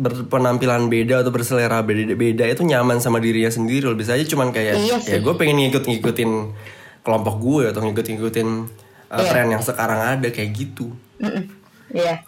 [0.01, 4.49] berpenampilan beda atau berselera beda, beda itu nyaman sama dirinya sendiri lo bisa aja cuman
[4.49, 6.31] kayak Iya ya gue pengen ngikut-ngikutin
[7.05, 8.49] kelompok gue atau ngikut-ngikutin
[9.13, 9.29] uh, Iya.
[9.29, 10.89] tren yang sekarang ada kayak gitu.
[11.93, 12.25] Iya.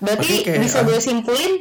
[0.00, 0.84] Berarti Oke, kayak, bisa ah.
[0.84, 1.52] gue simpulin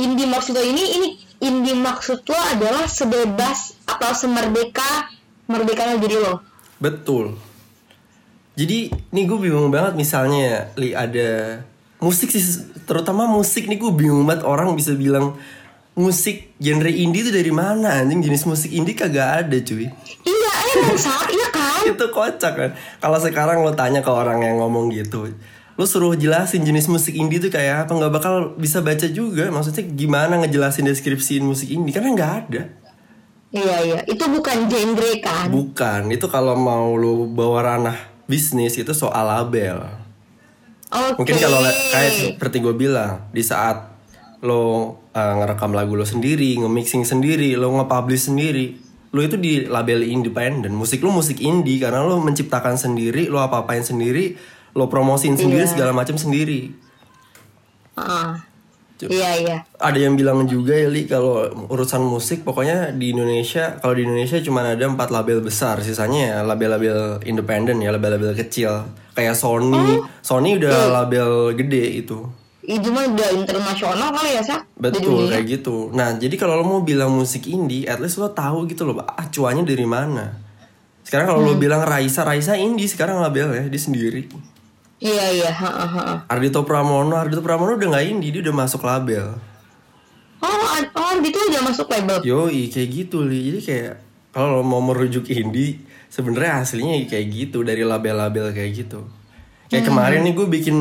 [0.00, 1.08] indie maksud lo ini ini
[1.44, 5.12] indie maksud lo adalah sebebas atau semerdeka
[5.44, 6.40] merdekanya diri lo.
[6.80, 7.36] Betul.
[8.58, 11.62] Jadi nih gue bingung banget misalnya li ada
[11.98, 12.42] musik sih
[12.86, 15.34] terutama musik nih gue bingung banget orang bisa bilang
[15.98, 18.22] musik genre indie itu dari mana anjing.
[18.22, 19.90] Jenis musik indie kagak ada cuy.
[20.22, 21.82] Iya emang saat iya kan.
[21.82, 22.70] itu kocak kan?
[23.02, 25.34] Kalau sekarang lo tanya ke orang yang ngomong gitu
[25.78, 29.46] lo suruh jelasin jenis musik indie itu kayak apa nggak bakal bisa baca juga.
[29.50, 31.94] Maksudnya gimana ngejelasin deskripsiin musik indie?
[31.94, 32.62] Karena nggak ada.
[33.54, 33.98] Iya iya.
[34.06, 35.46] Itu bukan genre kan.
[35.50, 36.10] bukan.
[36.10, 40.07] Itu kalau mau lo bawa ranah bisnis itu soal label
[40.88, 41.20] Oke.
[41.20, 41.60] Mungkin kalau
[41.92, 43.92] kayak seperti gue bilang, di saat
[44.40, 44.62] lo
[45.12, 48.72] uh, ngerekam lagu lo sendiri, nge-mixing sendiri, lo nge-publish sendiri,
[49.12, 50.72] lo itu di label independen.
[50.72, 54.32] Musik lo musik indie karena lo menciptakan sendiri, lo apa-apain sendiri,
[54.72, 55.72] lo promosiin sendiri Iya.
[55.76, 56.72] segala macam sendiri.
[57.98, 58.47] Ah.
[59.06, 59.56] Iya iya.
[59.78, 64.42] Ada yang bilang juga ya Li kalau urusan musik pokoknya di Indonesia kalau di Indonesia
[64.42, 68.82] cuma ada empat label besar sisanya ya label-label independen ya label-label kecil
[69.14, 72.26] kayak Sony Sony udah label gede itu
[72.68, 75.88] itu mah udah internasional kali ya sak Betul kayak gitu.
[75.88, 79.24] Nah jadi kalau lo mau bilang musik indie, at least lo tahu gitu loh, ah
[79.26, 80.36] cuannya dari mana.
[81.00, 81.62] Sekarang kalau lo Hmm.
[81.64, 84.28] bilang Raisa, Raisa indie sekarang label ya dia sendiri.
[84.98, 86.04] Iya iya ha, ha, ha.
[86.26, 89.38] Ardito Pramono, Ardito Pramono udah nggak indie, dia udah masuk label.
[90.38, 93.50] oh oh itu udah masuk label Yoi kayak gitu li.
[93.50, 93.94] Jadi kayak
[94.30, 99.02] kalau mau merujuk indie, sebenarnya aslinya kayak gitu dari label-label kayak gitu.
[99.66, 100.76] Kayak kemarin nih gue bikin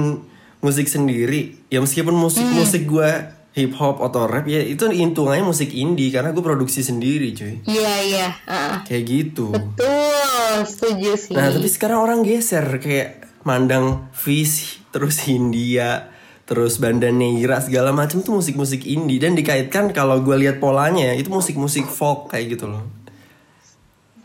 [0.62, 3.10] musik sendiri, ya meskipun musik-musik gue
[3.58, 7.58] hip hop atau rap ya itu hitungannya musik indie karena gue produksi sendiri cuy.
[7.66, 8.86] iya iya ha.
[8.86, 9.50] Kayak gitu.
[9.50, 16.12] betul setuju sih Nah tapi sekarang orang geser kayak mandang Fish terus Hindia
[16.44, 21.28] terus Banda Neira segala macam tuh musik-musik indie dan dikaitkan kalau gue lihat polanya itu
[21.28, 22.84] musik-musik folk kayak gitu loh.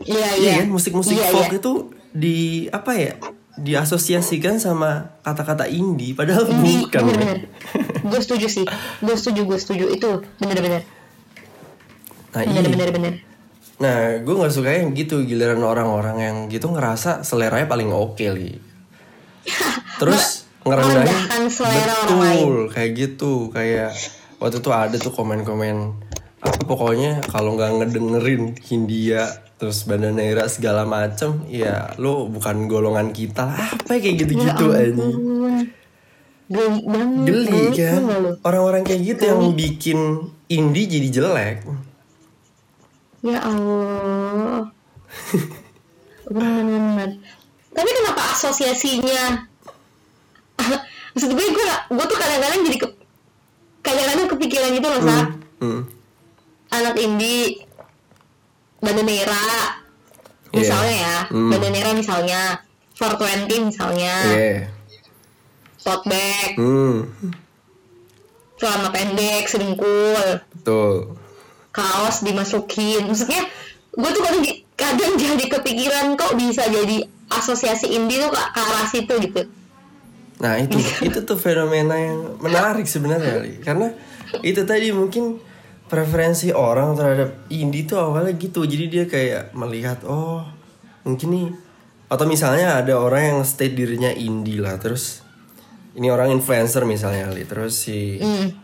[0.03, 1.59] iya Iya iya kan musik-musik Iya, folk iya.
[1.59, 1.71] itu
[2.11, 2.37] di
[2.71, 3.11] apa ya
[3.53, 7.01] diasosiasikan sama kata-kata indie padahal Indie, bukan.
[7.05, 7.39] bener-bener.
[8.11, 8.65] gue setuju sih
[8.99, 10.09] gue setuju gue setuju itu
[10.39, 10.83] bener-bener
[12.33, 12.49] Nah iya.
[12.65, 13.13] bener-bener bener
[13.77, 18.72] Nah gue nggak suka yang gitu giliran orang-orang yang gitu ngerasa seleranya paling oke li.
[19.99, 23.49] Terus ngerendahin betul kayak gitu.
[23.51, 23.91] Kayak
[24.39, 25.75] waktu itu ada tuh komen-komen
[26.43, 33.47] apa pokoknya kalau nggak ngedengerin Hindia terus Bandanera segala macem ya lo bukan golongan kita
[33.47, 33.71] lah.
[33.79, 35.07] Apa kayak gitu-gitu Ya aja
[36.53, 38.01] geli banget geli kan?
[38.43, 39.99] orang-orang kayak gitu yang bikin
[40.51, 41.57] indie jadi jelek.
[43.23, 44.67] Ya Allah.
[46.33, 47.22] Bener-bener
[47.73, 49.23] tapi kenapa asosiasinya
[51.13, 52.87] maksud gue gue gue tuh kadang-kadang jadi ke,
[53.81, 55.27] kadang-kadang kepikiran gitu loh Sat.
[55.59, 55.81] hmm.
[56.71, 57.65] anak indie
[58.79, 59.81] Bandanera
[60.53, 60.59] Iya.
[60.61, 61.49] misalnya ya Hmm.
[61.49, 62.41] Bandanera misalnya
[62.93, 64.61] 420 misalnya Iya.
[65.81, 66.97] tote bag hmm
[68.53, 70.15] celana pendek sedengkul
[70.55, 71.17] betul
[71.73, 73.43] kaos dimasukin maksudnya
[73.91, 77.03] gue tuh kadang, kadang jadi kepikiran kok bisa jadi
[77.39, 79.41] asosiasi indie tuh ke, arah situ gitu.
[80.41, 83.61] Nah itu itu tuh fenomena yang menarik sebenarnya Li.
[83.61, 83.93] karena
[84.41, 85.37] itu tadi mungkin
[85.87, 88.65] preferensi orang terhadap indie tuh awalnya gitu.
[88.65, 90.43] Jadi dia kayak melihat oh
[91.05, 91.47] mungkin nih
[92.09, 94.75] atau misalnya ada orang yang state dirinya indie lah.
[94.81, 95.21] Terus
[95.93, 97.45] ini orang influencer misalnya Li.
[97.45, 98.17] terus si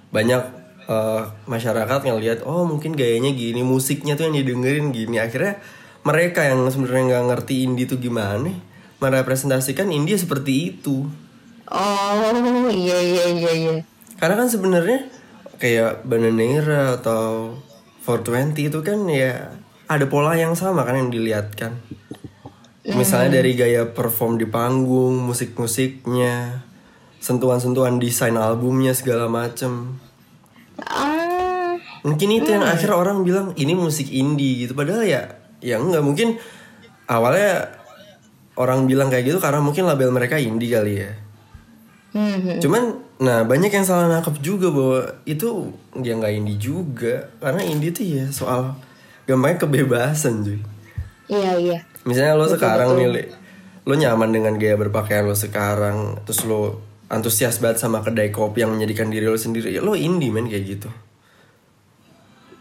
[0.09, 0.43] banyak
[0.89, 5.21] eh, masyarakat yang lihat oh mungkin gayanya gini musiknya tuh yang didengerin gini.
[5.21, 5.61] Akhirnya
[6.09, 8.49] mereka yang sebenarnya nggak ngerti indie tuh gimana
[8.97, 11.05] merepresentasikan indie seperti itu
[11.69, 12.33] oh
[12.73, 13.73] iya iya iya iya
[14.17, 15.07] karena kan sebenarnya
[15.61, 17.55] kayak Bananera atau
[18.03, 19.53] 420 itu kan ya
[19.89, 21.73] ada pola yang sama kan yang dilihatkan.
[22.89, 26.65] Misalnya dari gaya perform di panggung, musik-musiknya,
[27.21, 29.97] sentuhan-sentuhan desain albumnya segala macem.
[30.83, 34.73] ah Mungkin itu yang akhirnya orang bilang ini musik indie gitu.
[34.73, 36.39] Padahal ya ya enggak mungkin
[37.09, 37.79] awalnya
[38.59, 41.11] orang bilang kayak gitu karena mungkin label mereka indie kali ya.
[42.11, 42.59] hmm.
[42.59, 42.83] Cuman,
[43.23, 48.03] nah banyak yang salah nangkep juga bahwa itu dia nggak indie juga, karena indie tuh
[48.03, 48.75] ya soal
[49.23, 50.59] gampangnya kebebasan cuy.
[51.31, 53.23] iya iya Misalnya lo sekarang nih, Li,
[53.87, 58.75] lo nyaman dengan gaya berpakaian lo sekarang, terus lo antusias banget sama kedai kopi yang
[58.75, 60.89] menjadikan diri lo sendiri, ya lo indie men kayak gitu.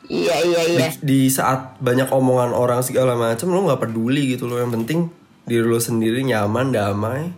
[0.08, 4.44] Iya iya iya Di, di saat banyak omongan orang segala macam, lo nggak peduli gitu
[4.44, 4.56] lo.
[4.56, 4.98] Yang penting
[5.44, 7.32] diri lo sendiri nyaman, damai,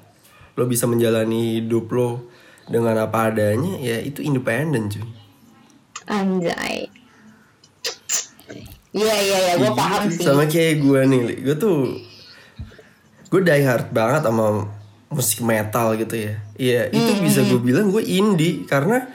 [0.54, 2.26] lo bisa menjalani hidup lo
[2.66, 5.02] dengan apa adanya, ya itu independen cuy.
[6.06, 6.90] anjay
[8.90, 12.02] iya iya iya gue paham sih Sama kayak gue nih, gue tuh
[13.30, 14.66] gue die hard banget sama
[15.06, 16.34] musik metal gitu ya.
[16.54, 19.06] Iya, itu Hmm, bisa gue bilang gue indie karena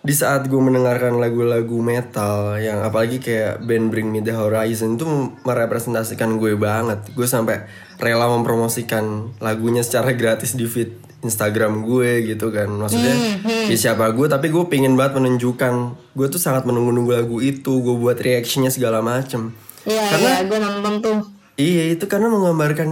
[0.00, 5.04] di saat gue mendengarkan lagu-lagu metal yang apalagi kayak band Bring Me The Horizon itu
[5.44, 7.04] merepresentasikan gue banget.
[7.12, 9.04] Gue sampai rela mempromosikan
[9.38, 12.72] lagunya secara gratis di feed Instagram gue gitu kan.
[12.72, 15.74] Maksudnya Hmm, ya siapa gue tapi gue pengen banget menunjukkan
[16.10, 17.84] gue tuh sangat menunggu-nunggu lagu itu.
[17.84, 19.52] Gue buat reactionnya segala macem.
[19.82, 21.18] iya Karena- iya gue nonton tuh
[21.54, 22.88] Iya itu karena menggambarkan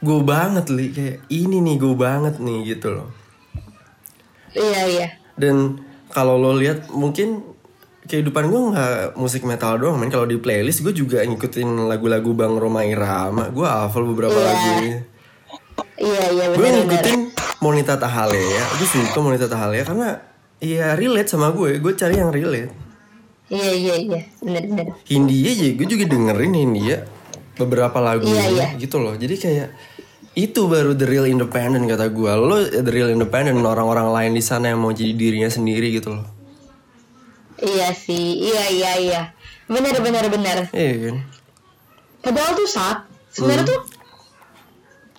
[0.00, 3.08] gue banget li kayak ini nih gue banget nih gitu loh.
[4.50, 5.78] iya iya Dan
[6.10, 7.42] kalau lo lihat mungkin
[8.00, 10.10] kehidupan gue nggak musik metal doang men.
[10.10, 14.46] Kalau di playlist gue juga ngikutin lagu-lagu Bang Roma Irama gue hafal beberapa Iya.
[14.46, 14.98] lagunya
[16.00, 17.20] iya iya gue ngikutin
[17.60, 20.16] Monita Tahalea gue suka Monita Tahalea karena
[20.58, 22.72] ya relate sama gue gue cari yang relate.
[23.50, 24.20] Iya iya iya.
[24.38, 24.86] Benar benar.
[25.04, 26.96] Hindia aja gue juga dengerin Hindia
[27.54, 28.66] beberapa lagunya Iya, iya.
[28.80, 29.12] gitu loh.
[29.14, 29.68] Jadi kayak
[30.40, 34.72] itu baru the real independent kata gue lo the real independent orang-orang lain di sana
[34.72, 36.24] yang mau jadi dirinya sendiri gitu loh
[37.60, 39.22] Iya sih, iya iya iya.
[39.68, 40.58] Bener bener bener.
[40.72, 41.16] iya kan
[42.20, 43.80] Padahal tuh saat sebenarnya tuh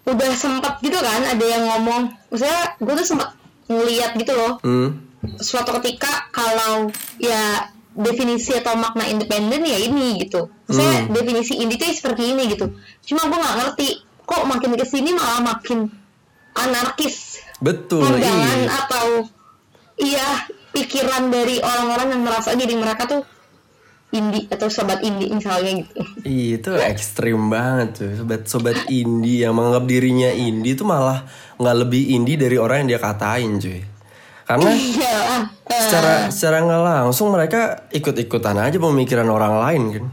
[0.10, 3.30] udah sempat gitu kan ada yang ngomong, maksudnya gue tuh sempat
[3.70, 4.90] ngeliat gitu loh hmm
[5.38, 6.90] suatu ketika kalau
[7.22, 10.50] ya definisi atau makna independen ya ini gitu.
[10.66, 11.14] Saya Hmm.
[11.14, 12.74] definisi indie tuh seperti ini gitu.
[13.06, 13.88] Cuma gue nggak ngerti
[14.26, 15.90] kok makin ke sini malah makin
[16.56, 17.42] anarkis?
[17.62, 18.70] Betul pandangan iya.
[18.74, 19.06] atau
[20.02, 20.28] iya
[20.74, 23.22] pikiran dari orang-orang yang merasa diri mereka tuh
[24.12, 26.04] indie atau sobat indie misalnya gitu.
[26.28, 28.12] Iya, itu ekstrim banget tuh.
[28.20, 31.24] Sobat sobat indie yang menganggap dirinya indie itu malah
[31.56, 33.82] nggak lebih indie dari orang yang dia katain cuy.
[34.44, 35.16] Karena Iya.
[35.64, 40.06] eh, secara secara nggak langsung mereka ikut-ikutan aja pemikiran orang lain kan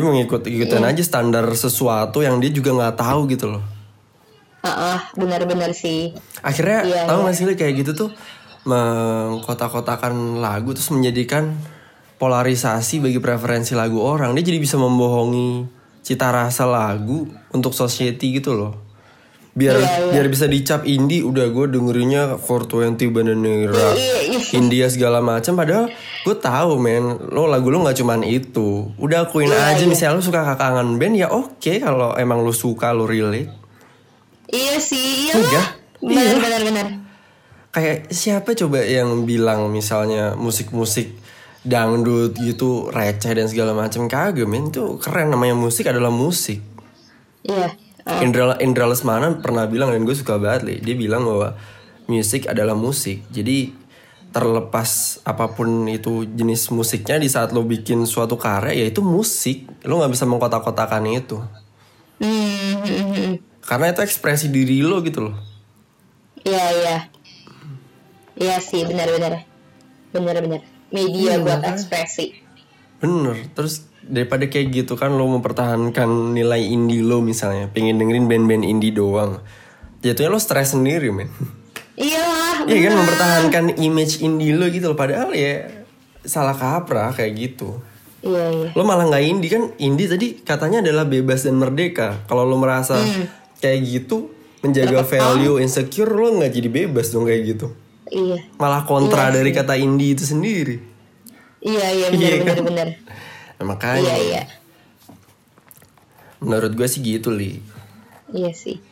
[0.00, 0.08] hmm.
[0.08, 3.64] dia mengikut-ikutan aja standar sesuatu yang dia juga nggak tahu gitu loh
[4.62, 6.14] Ah, ah, benar-benar sih.
[6.38, 7.24] akhirnya Iya, tahu iya.
[7.26, 8.10] nggak sih Li, kayak gitu tuh
[8.62, 11.58] mengkotak-kotakan lagu terus menjadikan
[12.22, 15.66] polarisasi bagi preferensi lagu orang dia jadi bisa membohongi
[16.06, 18.91] cita rasa lagu untuk society gitu loh
[19.52, 20.10] biar Iya, iya.
[20.10, 24.40] biar bisa dicap indie udah gue dengerinnya 420 Bandanera Iya, iya.
[24.52, 29.46] India segala macam padahal gue tahu men lo lagu lo nggak cuman itu udah akuin
[29.46, 29.88] Iya, aja iya.
[29.88, 33.52] misalnya lo suka kakangan band ya oke kalau emang lo suka lo relate
[34.48, 35.52] Iya sih, iya Enggak.
[35.52, 35.68] lah.
[36.02, 36.36] Benar, Iya.
[36.38, 36.86] benar, benar.
[37.70, 41.12] kayak siapa coba yang bilang misalnya musik-musik
[41.62, 46.60] dangdut gitu receh dan segala macam kagak men itu keren namanya musik adalah musik
[47.42, 47.68] Iya.
[48.08, 51.58] Ah, Indra Indra Lesmana pernah bilang dan gue suka banget li dia bilang bahwa
[52.06, 53.72] musik adalah musik jadi
[54.32, 59.68] terlepas apa pun itu jenis musiknya di saat lo bikin suatu karya ya itu musik
[59.84, 61.36] lo nggak bisa mengkotak-kotakan itu
[62.22, 63.34] hmm, hmm, hmm, hmm.
[63.60, 65.52] karena itu ekspresi diri lo gitu loh
[66.42, 66.96] Iya, iya.
[68.34, 69.46] Iya sih, benar-benar.
[70.10, 70.60] Benar-benar.
[70.90, 72.42] Media Iya, buat ekspresi.
[72.98, 78.64] Bener, terus daripada kayak gitu kan lo mempertahankan nilai indie lo misalnya, pengen dengerin band-band
[78.66, 79.38] indie doang.
[80.02, 81.30] Jatuhnya lo stres sendiri men.
[81.94, 82.56] Iya lah.
[82.66, 85.86] Iya kan mempertahankan image indie lo gitu loh, padahal ya
[86.26, 87.78] salah kaprah kayak gitu.
[88.22, 88.68] Iya, iya.
[88.78, 92.22] Lo malah nggak indie kan, indie tadi katanya adalah bebas dan merdeka.
[92.30, 92.98] Kalau lo merasa
[93.58, 94.30] kayak gitu,
[94.62, 97.74] menjaga value insecure lo nggak jadi bebas dong kayak gitu.
[98.12, 98.38] Iya.
[98.58, 100.76] Malah kontra dari kata indie itu sendiri.
[101.62, 102.64] Iya, iya, benar, Iya benar, kan?
[102.66, 102.88] benar.
[103.62, 104.42] Nah, makanya Iya, iya.
[106.38, 107.62] menurut gue sih gitu li.
[108.28, 108.82] Iya sih.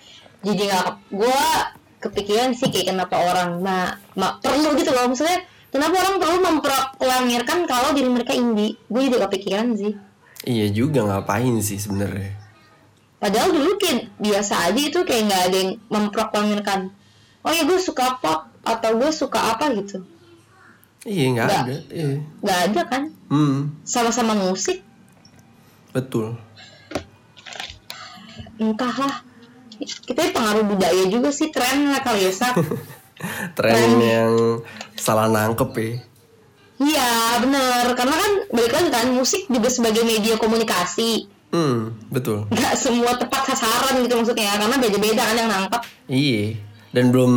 [0.41, 1.41] Jadi nggak, gue
[1.99, 5.37] kepikiran sih kayak kenapa orang nah ma- perlu gitu loh maksudnya
[5.69, 9.93] kenapa orang perlu memproklamirkan kalau diri mereka indie gue juga kepikiran sih
[10.41, 12.33] Iya juga ngapain sih sebenarnya.
[13.21, 16.89] padahal dulu kayak biasa aja itu kayak nggak ada yang memproklamirkan
[17.45, 20.01] oh ya gue suka pop atau gue suka apa gitu
[21.03, 21.75] Iya nggak ada.
[21.89, 22.09] Iya.
[22.39, 24.85] nggak ada kan Hmm sama-sama musik
[25.91, 26.37] betul.
[28.57, 29.25] entahlah
[29.81, 32.55] kita pengaruh budaya juga sih tren lah kali ya Sat.
[33.57, 34.61] Tren yang
[34.95, 35.93] salah nangkep ya.
[36.79, 42.49] Iya bener karena kan balik lagi kan musik juga sebagai media komunikasi Hmm betul.
[42.49, 46.45] nggak semua tepat sasaran gitu maksudnya karena beda-beda kan yang nangkep Iya.
[46.91, 47.33] Dan belum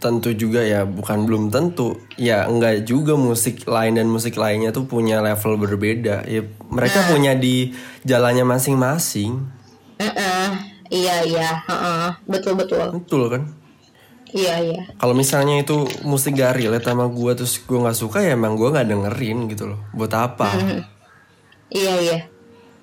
[0.00, 2.00] tentu juga ya, bukan belum tentu.
[2.16, 6.24] Ya enggak juga musik lain dan musik lainnya tuh punya level berbeda.
[6.24, 6.40] Ya
[6.72, 9.44] mereka punya di jalannya masing-masing.
[10.00, 10.46] Heeh.
[10.88, 12.06] iya iya heeh.
[12.28, 13.42] betul betul Betul kan?
[14.34, 18.34] iya iya Kalau misalnya itu musik gak relate sama gue terus gue nggak suka ya
[18.34, 19.80] emang gue nggak dengerin gitu loh.
[19.92, 20.48] Buat apa?
[21.70, 22.18] iya iya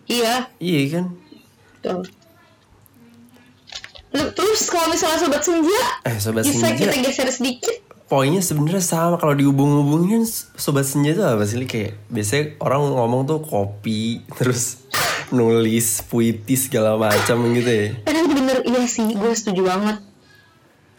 [0.07, 1.05] iya Iya kan?
[1.81, 1.99] betul
[4.11, 6.91] terus kalau misalnya sobat senja Eh sobat bisa senja.
[6.91, 7.75] kita geser sedikit?
[8.11, 10.27] Poinnya sebenarnya sama kalau dihubung-hubungin
[10.59, 11.63] sobat senja tuh apa sih?
[11.63, 14.83] Kayak biasanya orang ngomong tuh kopi terus
[15.31, 17.87] nulis puitis segala macam gitu ya.
[18.03, 19.97] Padahal bener iya sih gue setuju banget.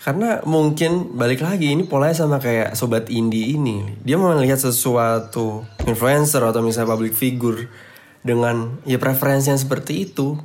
[0.02, 3.86] Karena mungkin balik lagi ini polanya sama kayak sobat indie ini.
[4.02, 7.68] Dia mau melihat sesuatu influencer atau misalnya public figure
[8.24, 10.38] dengan ya preferensi yang seperti itu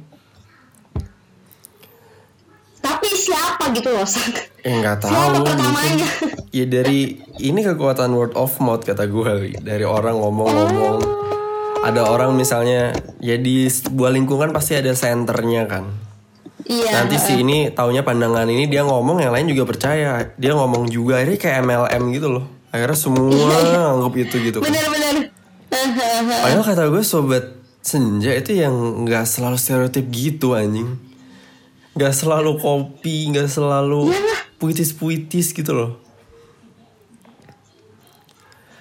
[2.87, 4.33] tapi siapa gitu loh Sak?
[4.65, 5.11] eh nggak tahu.
[5.13, 6.07] siapa mungkin pertamanya.
[6.51, 10.99] Ya dari ini kekuatan word of mouth kata gue dari orang ngomong-ngomong.
[11.85, 15.85] Ada orang misalnya ya di sebuah lingkungan pasti ada senternya kan.
[16.67, 17.05] Iya.
[17.05, 20.33] Nanti si ini taunya pandangan ini dia ngomong yang lain juga percaya.
[20.35, 22.45] Dia ngomong juga ini kayak MLM gitu loh.
[22.73, 23.55] Akhirnya semua
[23.95, 24.67] anggap itu gitu kan.
[24.67, 25.31] bener-bener
[26.43, 27.45] padahal kata gue sobat
[27.83, 28.73] senja itu yang
[29.07, 30.99] nggak selalu stereotip gitu anjing
[31.97, 34.13] nggak selalu kopi nggak selalu
[34.61, 35.91] puitis-puitis gitu loh.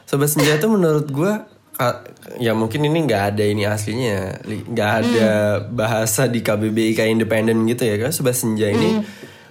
[0.04, 1.32] Sobat senja itu menurut gue
[2.40, 4.64] ya mungkin ini nggak ada ini aslinya Li.
[4.64, 5.30] nggak ada
[5.68, 9.00] bahasa di KBBI kayak independen gitu ya kan sobat senja ini.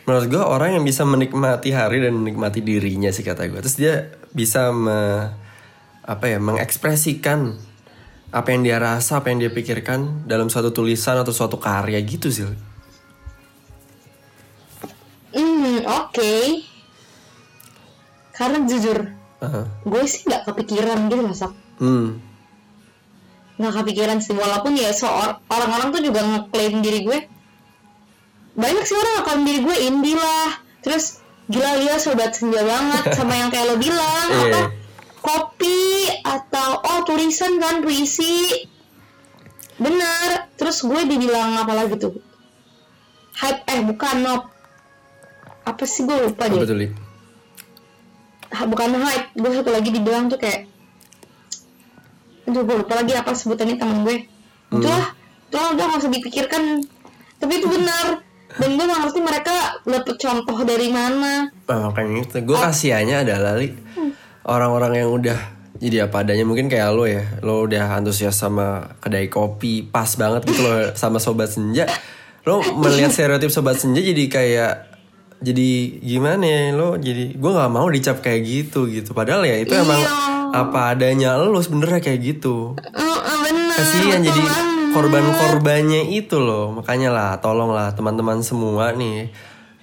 [0.06, 4.14] Menurut gue orang yang bisa menikmati hari dan menikmati dirinya sih kata gue terus dia
[4.30, 5.34] bisa me,
[6.06, 7.58] apa ya mengekspresikan
[8.30, 12.30] apa yang dia rasa apa yang dia pikirkan dalam suatu tulisan atau suatu karya gitu
[12.30, 12.46] sih
[15.86, 16.66] Oke.
[18.36, 19.00] Karena jujur,
[19.40, 19.62] Aha.
[19.86, 21.52] gue sih nggak kepikiran gitu masak.
[21.80, 22.20] Hmm.
[23.56, 25.08] Nggak kepikiran sih, walaupun ya so
[25.48, 27.20] orang-orang tuh juga ngeklaim diri gue.
[28.60, 30.60] Banyak sih orang ngeklaim diri gue indie lah.
[30.84, 34.50] Terus gila dia sobat senja banget sama yang kayak lo bilang Iya.
[34.50, 34.62] apa
[35.22, 38.66] kopi atau oh tulisan kan puisi
[39.78, 42.18] bener terus gue dibilang apa lagi tuh
[43.38, 44.36] hype eh bukan no
[45.66, 46.62] apa sih gue lupa deh.
[46.62, 46.88] Apa tuh Li?
[48.54, 49.28] Ha- bukan hype.
[49.36, 50.70] Gue satu lagi dibilang tuh kayak
[52.46, 54.18] aduh gue lupa lagi apa sebutannya temen gue.
[54.70, 54.82] Hmm.
[54.82, 55.06] itulah
[55.50, 56.64] itu udah gak usah dipikirkan.
[57.42, 58.22] Tapi itu benar.
[58.56, 61.50] Dan gue gak ngerti mereka dapet contoh dari mana.
[61.50, 63.74] Nah, makanya itu gue kasihannya adalah li
[64.46, 65.40] orang-orang yang udah
[65.82, 66.46] jadi apa adanya.
[66.46, 67.26] Mungkin kayak lo ya.
[67.42, 71.90] Lo udah antusias sama kedai kopi pas banget gitu loh sama sobat senja.
[72.46, 74.95] Lo melihat stereotip sobat senja jadi kayak
[75.44, 75.70] jadi
[76.00, 79.12] gimana ya lo jadi gue nggak mau dicap kayak gitu gitu.
[79.12, 80.64] Padahal ya itu emang Iya.
[80.64, 82.80] apa adanya lo sebenarnya kayak gitu.
[83.44, 84.42] Bener kasihan jadi
[84.96, 89.28] korban-korbannya itu loh makanya lah tolonglah teman-teman semua nih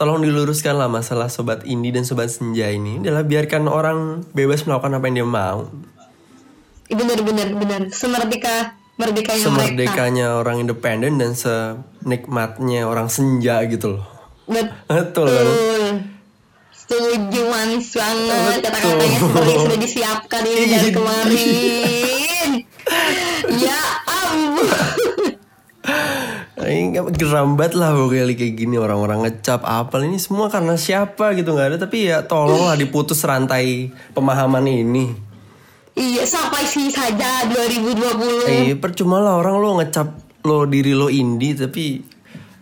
[0.01, 2.99] tolong diluruskan lah masalah sobat indie dan sobat senja ini.
[3.05, 3.99] Adalah biarkan orang
[4.33, 5.69] bebas melakukan apa yang dia mau.
[6.91, 7.81] Ih, bener bener bener.
[7.95, 9.47] Semerdeka merdekanya mereka.
[9.47, 14.12] Semerdekanya orang independen dan senikmatnya orang senja gitu loh
[14.45, 15.29] betul.
[15.29, 15.83] Betul.
[16.73, 20.93] Setuju manis banget kata-katanya seperti sudah disiapkan ini dari Iya.
[20.93, 22.49] kemarin.
[23.57, 24.69] Ya ampun.
[26.55, 30.05] Ini nggak- geram banget lah pokoknya kayak gini orang-orang ngecap apel.
[30.05, 31.79] Ini semua karena siapa gitu nggak ada.
[31.81, 35.11] Tapi ya tolonglah diputus rantai pemahaman ini.
[35.93, 40.09] Iya sampai sini saja 2020 Eh, percuma lah orang lo ngecap
[40.43, 42.01] lo diri lo indie tapi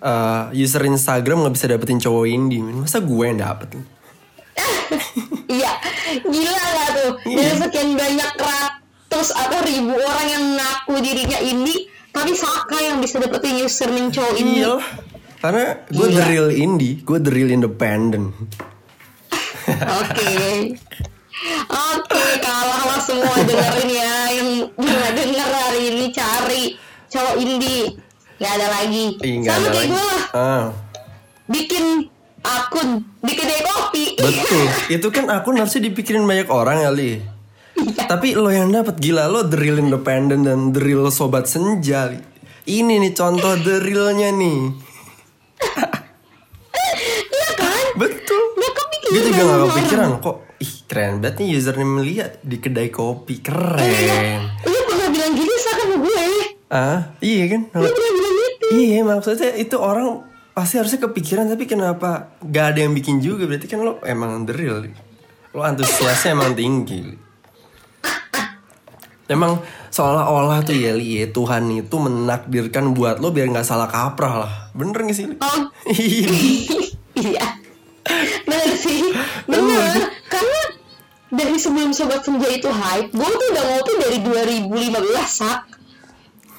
[0.01, 2.61] uh, user Instagram nggak bisa dapetin cowok indie.
[2.61, 3.77] Masa gue yang dapet?
[5.51, 5.73] iya
[6.27, 12.35] gila gak tuh dari sekian banyak ratus atau ribu orang yang ngaku dirinya indie tapi
[12.35, 14.89] Saka yang bisa dapetin username cowok indie Iya lah.
[15.41, 18.37] Karena gue the real indie, gue the real independent.
[19.65, 20.29] Oke.
[21.97, 24.51] Oke, kalau lo semua dengerin ya yang
[25.17, 26.63] denger hari ini cari
[27.09, 27.97] cowok indie
[28.41, 29.05] nggak ada lagi.
[29.21, 29.91] Ih, nggak Sama ada kayak lagi.
[29.91, 30.65] gue lah, Ah,
[31.47, 31.85] bikin
[32.41, 32.89] akun
[33.21, 34.05] di kedai kopi.
[34.17, 34.65] betul.
[34.97, 37.21] Itu kan akun harusnya dipikirin banyak orang kali.
[37.81, 42.13] Tapi lo yang dapet gila lo the real independent dan the real sobat senja.
[42.63, 44.59] Ini nih contoh the realnya nih.
[47.31, 47.87] Iya kan?
[47.97, 48.43] Betul.
[49.11, 53.43] Gue juga gak kepikiran kok Ih keren banget nih username Lia di kedai kopi Iya,
[53.43, 56.27] Keren Lu pernah bilang gini sama gue.
[56.71, 58.20] Ah iya kan Lu pernah bilang.
[58.71, 60.23] Iya maksudnya itu orang
[60.55, 64.55] pasti harusnya kepikiran Tapi kenapa gak ada yang bikin juga Berarti kan lo emang the
[64.55, 64.87] real.
[65.51, 67.31] Lo antusiasnya emang tinggi.
[69.31, 69.63] Emang
[69.95, 74.53] seolah-olah tuh ya Li ya, Tuhan itu menakdirkan buat lo biar gak salah kaprah lah
[74.75, 75.37] Bener gak sih Li?
[75.39, 76.31] Oh, Iya
[77.15, 77.47] iya.
[78.47, 79.13] Bener sih.
[79.47, 80.11] Bener.
[80.27, 80.61] Karena
[81.31, 85.80] dari sebelum Sobat Senja itu hype, gue tuh udah ngopi dari 2015, Sak.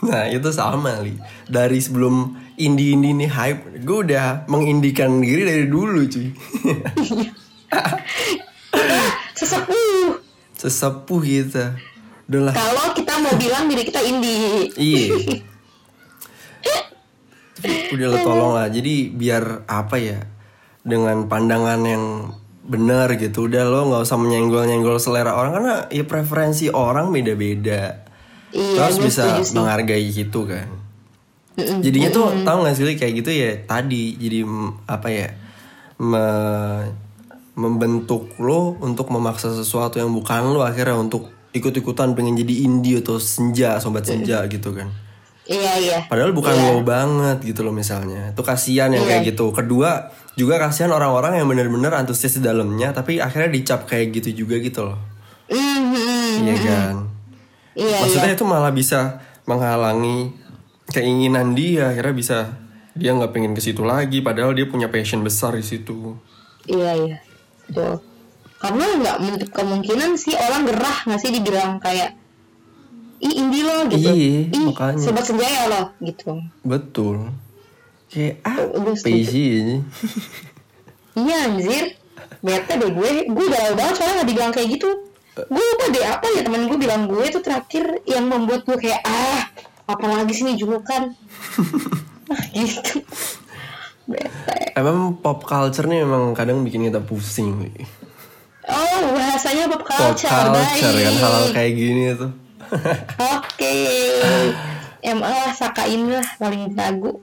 [0.02, 1.14] Nah itu sama Li.
[1.46, 6.30] Dari sebelum indie-indie nih hype Gue udah mengindikan diri dari dulu cuy.
[9.38, 10.18] Sesepuh.
[10.58, 11.66] Sesepuh gitu
[12.30, 14.74] Udah Kalau kita mau bilang diri kita indie.
[14.74, 15.08] Iya.
[17.94, 18.68] Udah lah tolong lah.
[18.74, 20.18] Jadi biar apa ya
[20.82, 22.34] Dengan pandangan yang
[22.66, 25.62] benar gitu Udah lo gak usah menyenggol-nyenggol selera orang.
[25.62, 28.01] Karena ya preferensi orang beda-beda
[28.52, 29.56] Iya, Terus bisa sih.
[29.56, 30.68] menghargai gitu kan
[31.56, 34.48] Jadinya tuh tahu gak sih kayak gitu ya tadi jadi
[34.88, 35.28] apa ya
[36.00, 36.90] me-
[37.54, 43.20] membentuk lo untuk memaksa sesuatu yang bukan lo akhirnya untuk ikut-ikutan pengen jadi indie atau
[43.20, 44.88] senja sobat senja gitu kan.
[45.44, 45.98] Iya, iya.
[46.08, 48.32] Padahal bukan lo banget gitu loh misalnya.
[48.32, 49.52] Itu kasihan yang kayak gitu.
[49.52, 50.08] Kedua
[50.40, 54.88] juga kasihan orang-orang yang bener-bener antusias di dalamnya tapi akhirnya dicap kayak gitu juga gitu
[54.88, 55.00] loh.
[55.52, 56.48] Mhm.
[56.48, 56.96] Iya kan.
[57.72, 60.36] Iya, Maksudnya itu malah bisa menghalangi
[60.88, 62.38] keinginan dia akhirnya bisa
[62.92, 66.20] dia nggak pengen ke situ lagi padahal dia punya passion besar di situ
[66.64, 67.18] Iya iya,
[67.66, 68.04] betul.
[68.60, 72.14] Karena nggak menutup kemungkinan sih orang gerah nggak sih dibilang kayak
[73.18, 75.00] ih indie lo gitu, Iya, ih makanya.
[75.00, 76.42] sobat senjaya lo gitu.
[76.62, 77.30] betul
[78.10, 78.58] kayak ah
[78.92, 79.24] setuju.
[79.24, 79.78] sih ini
[81.14, 81.86] Iya anjir,
[82.40, 84.90] bete deh gue, gue galau banget soalnya nggak dibilang kayak gitu.
[85.32, 89.00] Gue lupa deh apa ya temen gue bilang gue itu terakhir yang membuat gue kayak
[89.08, 89.48] ah
[89.88, 91.16] apalagi sih nih julukan.
[92.36, 93.04] ah gitu.
[94.12, 94.76] Bete.
[94.76, 97.72] emang pop culture nih memang kadang bikin kita pusing.
[98.68, 102.32] Oh bahasanya pop pop culture, culture kan hal-hal kayak gini tuh
[103.20, 103.76] Oke.
[105.04, 107.20] Emang lah sakain lah paling ragu.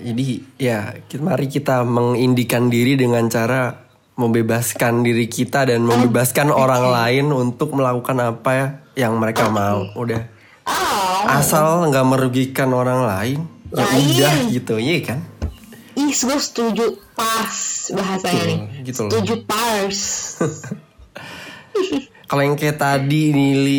[0.00, 3.89] jadi ya mari kita mengindikan diri dengan cara
[4.20, 8.66] membebaskan diri kita dan membebaskan orang lain untuk melakukan apa ya
[9.08, 10.38] yang mereka mau udah
[10.70, 13.40] Oh, asal nggak merugikan orang lain
[13.74, 14.06] ya Lain.
[14.12, 15.18] udah gitu ya kan
[15.98, 17.54] ih gue setuju pas
[17.92, 18.58] bahasanya nih.
[18.86, 19.10] Gitu loh.
[19.10, 20.00] Setuju pars.
[22.30, 23.78] kalau yang kayak tadi nih Li,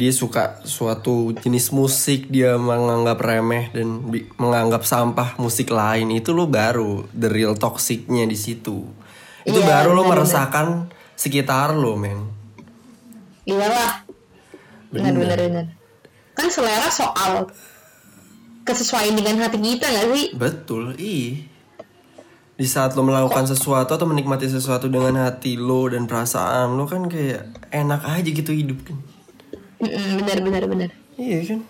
[0.00, 4.00] dia suka suatu jenis musik dia menganggap remeh dan
[4.40, 8.88] menganggap sampah musik lain itu lo baru the real toxicnya di situ
[9.42, 12.28] itu Iya, baru lo meresahkan sekitar lo men
[13.44, 14.04] Iyalah.
[14.90, 15.66] Benar benar benar.
[16.34, 17.48] Kan selera soal
[18.62, 20.26] kesesuaian dengan hati kita gak sih?
[20.36, 21.42] betul ih
[22.54, 27.08] di saat lo melakukan sesuatu atau menikmati sesuatu dengan hati lo dan perasaan lo kan
[27.08, 29.00] kayak enak aja gitu hidup kan
[30.20, 30.90] benar benar benar.
[31.16, 31.60] iya kan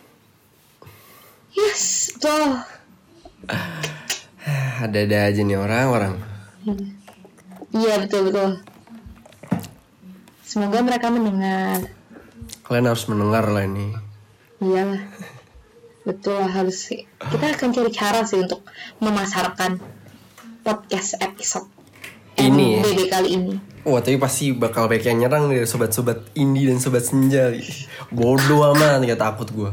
[1.51, 2.59] Yes, tuh.
[4.83, 6.19] ada-ada aja nih orang-orang
[7.71, 8.51] Iya betul betul.
[10.43, 11.87] Semoga mereka mendengar.
[12.67, 13.95] kalian harus mendengar lah ini
[14.59, 15.03] Iyalah.
[16.03, 17.07] Betul lah harus sih.
[17.19, 18.67] Kita akan cari cara sih untuk
[18.99, 19.79] memasarkan
[20.67, 21.71] podcast episode
[22.35, 22.83] Ini ya?
[22.83, 23.55] MBB kali ini.
[23.87, 27.55] Wah tapi pasti bakal banyak yang nyerang nih sobat-sobat indie dan sobat senja
[28.11, 29.71] Bodoh amat gak takut gue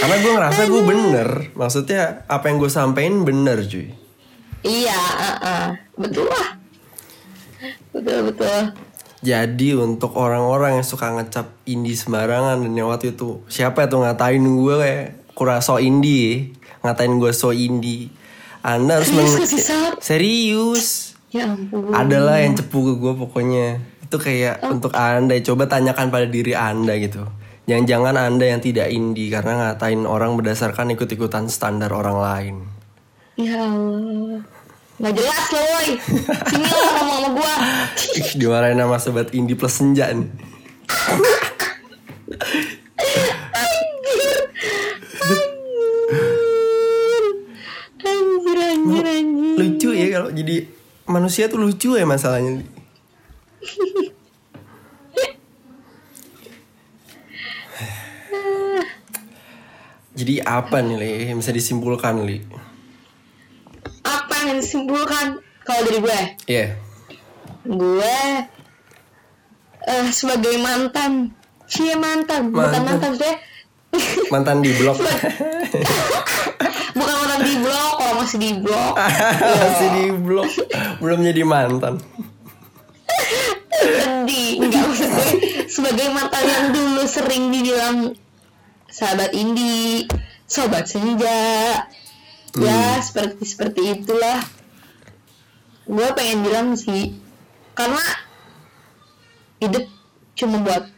[0.00, 4.03] Karena gue ngerasa gue bener Maksudnya apa yang gue sampein bener cuy
[4.64, 5.66] Iya, uh-uh.
[6.00, 6.48] betul lah.
[7.92, 8.60] Betul betul.
[9.24, 14.44] Jadi untuk orang-orang yang suka ngecap indie sembarangan Dan yang waktu itu Siapa tuh ngatain
[14.44, 16.52] gue kayak Kurang so indie
[16.84, 18.12] Ngatain gue so indie
[18.60, 19.96] Anda harus Serius meng-?
[20.04, 20.86] Serius
[21.32, 21.88] Ya ampun.
[21.96, 26.94] adalah yang cepu ke gue pokoknya itu kayak untuk anda coba tanyakan pada diri anda
[26.94, 27.26] gitu
[27.66, 32.56] jangan-jangan anda yang tidak indie karena ngatain orang berdasarkan ikut-ikutan standar orang lain
[33.34, 34.46] Ya Allah.
[34.94, 35.88] Nggak jelas loh, woy.
[36.48, 37.54] Sini lo ngomong sama.
[38.14, 40.30] Ih, dimarahin sama sobat indie plus senja nih
[48.04, 49.56] Anjir, anjir, anjir.
[49.58, 50.56] lucu ya kalau jadi
[51.08, 52.62] manusia tuh lucu ya masalahnya
[60.18, 62.38] jadi apa nih li yang bisa disimpulkan li
[64.44, 65.26] Apa yang disimpulkan
[65.64, 66.20] kalau dari gue?
[66.52, 66.76] Iya
[67.64, 68.20] Gue
[69.88, 71.32] eh sebagai mantan.
[71.64, 72.84] Cie mantan, bukan Mantan.
[72.84, 73.36] mantan deh.
[74.28, 75.00] mantan di blog
[76.92, 78.94] bukan mantan di blok, orang masih di blok.
[79.64, 80.50] masih di blog
[81.00, 81.94] belum jadi mantan
[83.80, 85.28] Sedih, enggak maksud gue
[85.72, 88.12] sebagai mantan yang dulu sering dibilang
[88.92, 90.04] sahabat indie,
[90.44, 91.80] sobat senja,
[92.58, 94.40] ya seperti seperti itulah.
[95.84, 97.12] Gue pengen bilang sih,
[97.76, 98.00] karena
[99.60, 99.84] hidup
[100.32, 100.88] cuma buat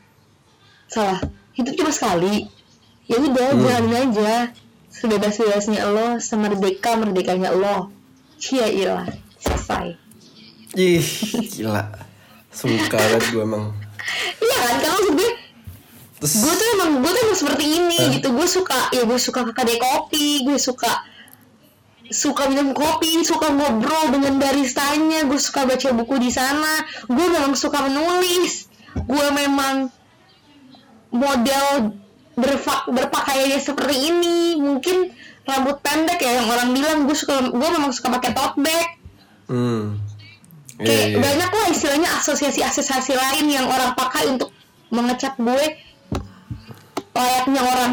[0.87, 1.19] salah,
[1.59, 2.47] hidup cuma sekali.
[3.07, 4.51] Ya udah, jalanin aja.
[4.91, 7.93] Sebebas-bebasnya Allah, semerdeka merdekanya Allah.
[8.41, 9.05] Cia ilah,
[9.39, 9.95] selesai.
[10.75, 11.05] Ih,
[11.53, 11.85] gila.
[12.51, 13.77] Suka banget gue emang.
[14.41, 15.31] Iya kan, maksud gue
[16.17, 19.45] Terus gue tuh emang gue tuh emang seperti ini gitu gue suka ya gue suka
[19.45, 20.89] ke kedai kopi gue suka
[22.11, 26.83] suka minum kopi suka ngobrol dengan baristanya gue suka baca buku di sana.
[27.07, 28.71] Gue memang suka menulis.
[28.97, 29.91] Gue memang
[31.13, 31.97] model
[32.37, 34.61] berfa- berpakaiannya seperti ini.
[34.61, 35.11] Mungkin
[35.47, 38.89] rambut pendek ya yang orang bilang gue suka gue memang suka pakai tote bag.
[39.47, 40.03] Hmm.
[40.77, 41.19] Iya, kayak iya.
[41.23, 44.53] banyak lah istilahnya asosiasi-asosiasi lain yang orang pakai untuk
[44.93, 45.65] mengecap gue.
[47.17, 47.93] Layaknya orang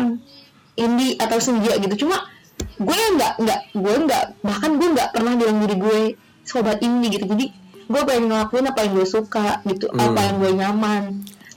[0.75, 2.03] indie atau senja gitu.
[2.03, 2.32] Cuma
[2.75, 5.99] gue nggak nggak gue nggak bahkan gue nggak pernah bilang diri gue
[6.43, 7.45] sobat indie gitu jadi
[7.83, 10.01] gue pengen ngelakuin apa yang gue suka gitu Hmm.
[10.01, 11.03] apa yang gue nyaman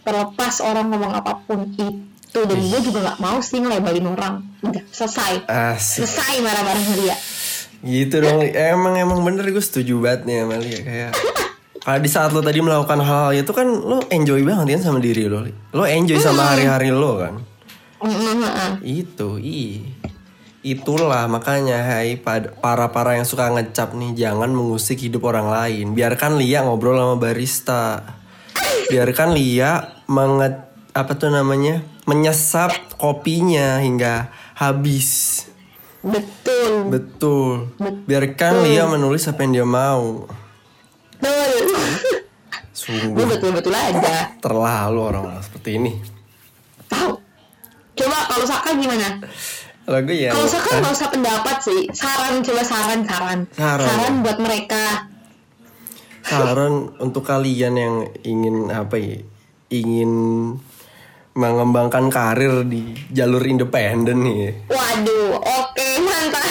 [0.03, 1.91] terlepas orang ngomong apa pun itu
[2.37, 6.05] dan gue juga nggak mau sih ngelebalin orang udah selesai Asik.
[6.05, 7.17] selesai marah-marah dia
[7.77, 8.41] Gitu dong.
[8.43, 11.13] Emang emang bener gue setuju banget nih sama Lia kayak
[11.85, 15.29] kalau di saat lo tadi melakukan hal-hal itu kan lo enjoy banget kan sama diri
[15.31, 15.45] lo.
[15.71, 17.35] Lo enjoy sama hari-hari lo kan.
[18.03, 18.83] Mm-mm.
[18.83, 19.81] Itu, i.
[20.67, 22.19] Itulah makanya hai
[22.59, 25.95] para-para yang suka ngecap nih jangan mengusik hidup orang lain.
[25.95, 28.03] Biarkan Lia ngobrol sama barista.
[28.91, 31.87] Biarkan Lia menget apa tuh namanya?
[32.07, 35.43] menyesap kopinya hingga habis.
[36.03, 37.75] betul Betul.
[38.07, 40.27] Biarkan Lia menulis apa yang dia mau.
[41.19, 41.79] betul
[42.75, 45.93] Sungguh betul-betul aja terlalu orang seperti ini.
[46.87, 47.19] tahu
[47.99, 49.19] coba kalau Saka gimana
[49.87, 50.35] Kalau gue ya.
[50.35, 51.81] kalau Saka nggak usah pendapat sih.
[51.95, 53.41] Saran coba saran saran.
[53.55, 54.15] Saran.
[54.27, 55.07] buat mereka.
[56.27, 57.95] Saran untuk kalian yang
[58.27, 59.23] ingin apa ya
[59.71, 60.11] ingin
[61.39, 64.67] mengembangkan karir di jalur independen nih.
[64.67, 66.43] Waduh oke mantap.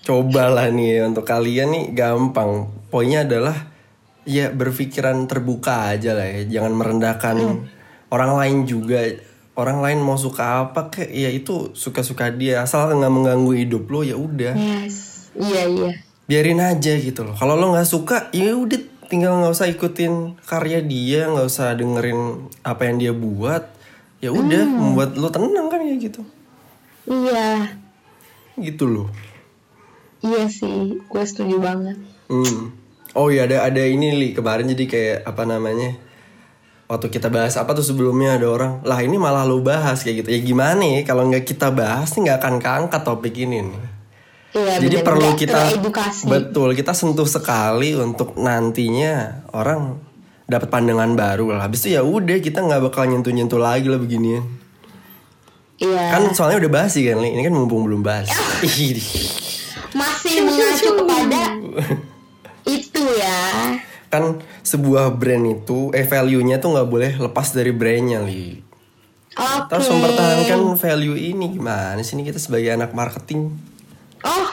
[0.00, 2.72] Cobalah nih untuk kalian nih gampang.
[2.88, 3.68] Poinnya adalah
[4.24, 6.48] ya berpikiran terbuka aja lah ya.
[6.48, 7.36] Jangan merendahkan
[8.08, 9.04] orang lain juga
[9.58, 12.62] orang lain mau suka apa kek ya itu suka-suka dia.
[12.62, 14.54] Asal nggak mengganggu hidup lo ya udah.
[14.54, 15.28] Yes.
[15.34, 15.92] Iya iya.
[16.30, 17.34] Biarin aja gitu loh.
[17.34, 18.78] Kalau lo nggak suka ya udah
[19.10, 23.64] tinggal nggak usah ikutin karya dia nggak usah dengerin apa yang dia buat.
[24.20, 26.22] Ya udah membuat lo tenang kan ya gitu.
[27.08, 27.74] Iya.
[28.60, 29.08] Gitu loh.
[30.20, 31.96] Iya sih gue setuju banget.
[32.30, 32.70] Hmm.
[33.18, 35.98] oh iya ada ada ini li kemarin jadi kayak apa namanya
[36.90, 40.28] waktu kita bahas apa tuh sebelumnya ada orang lah ini malah lo bahas kayak gitu
[40.34, 43.82] ya gimana ya kalau nggak kita bahas nih nggak akan keangkat topik ini nih
[44.58, 45.60] iya Jadi bener, perlu kita
[46.26, 50.10] betul kita sentuh sekali untuk nantinya orang
[50.50, 51.70] dapat pandangan baru lah.
[51.70, 54.42] Habis itu ya udah kita nggak bakal nyentuh nyentuh lagi lah beginian.
[55.78, 57.38] iya Kan soalnya udah bahas sih kan, Li.
[57.38, 58.26] ini kan mumpung belum bahas.
[58.66, 58.98] Ih,
[59.94, 61.42] masih mengacu kepada
[62.78, 63.78] itu ya
[64.10, 68.62] kan sebuah brand itu, eh value-nya tuh nggak boleh lepas dari brandnya li.
[69.32, 73.50] oke Terus mempertahankan value ini gimana sih ini kita sebagai anak marketing?
[74.20, 74.46] oh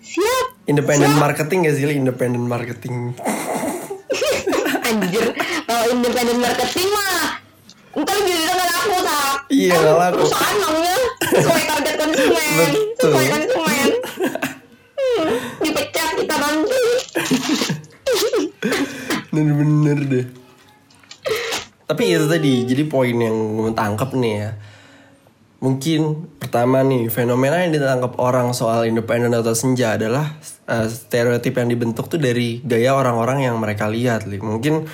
[0.00, 1.94] siap Independent marketing gak sih li?
[1.94, 3.12] Independent marketing.
[4.88, 5.24] anjir
[5.62, 7.36] kalau independent marketing mah
[7.94, 10.14] ntar jadi nggak laku tak Iya, Kan laku.
[10.18, 10.96] perusahaan maunya
[11.28, 13.10] sesuai target konsumen Betul.
[13.12, 13.88] sesuai konsumen
[14.98, 16.82] Hmm, dipecat kita nanti
[19.28, 20.26] Bener-bener deh.
[21.88, 24.50] Tapi itu tadi, jadi poin yang gue tangkap nih ya.
[25.58, 30.36] Mungkin pertama nih, fenomena yang ditangkap orang soal independen atau senja adalah
[30.68, 34.28] eh, stereotip yang dibentuk tuh dari gaya orang-orang yang mereka lihat.
[34.28, 34.38] Li.
[34.38, 34.86] Mungkin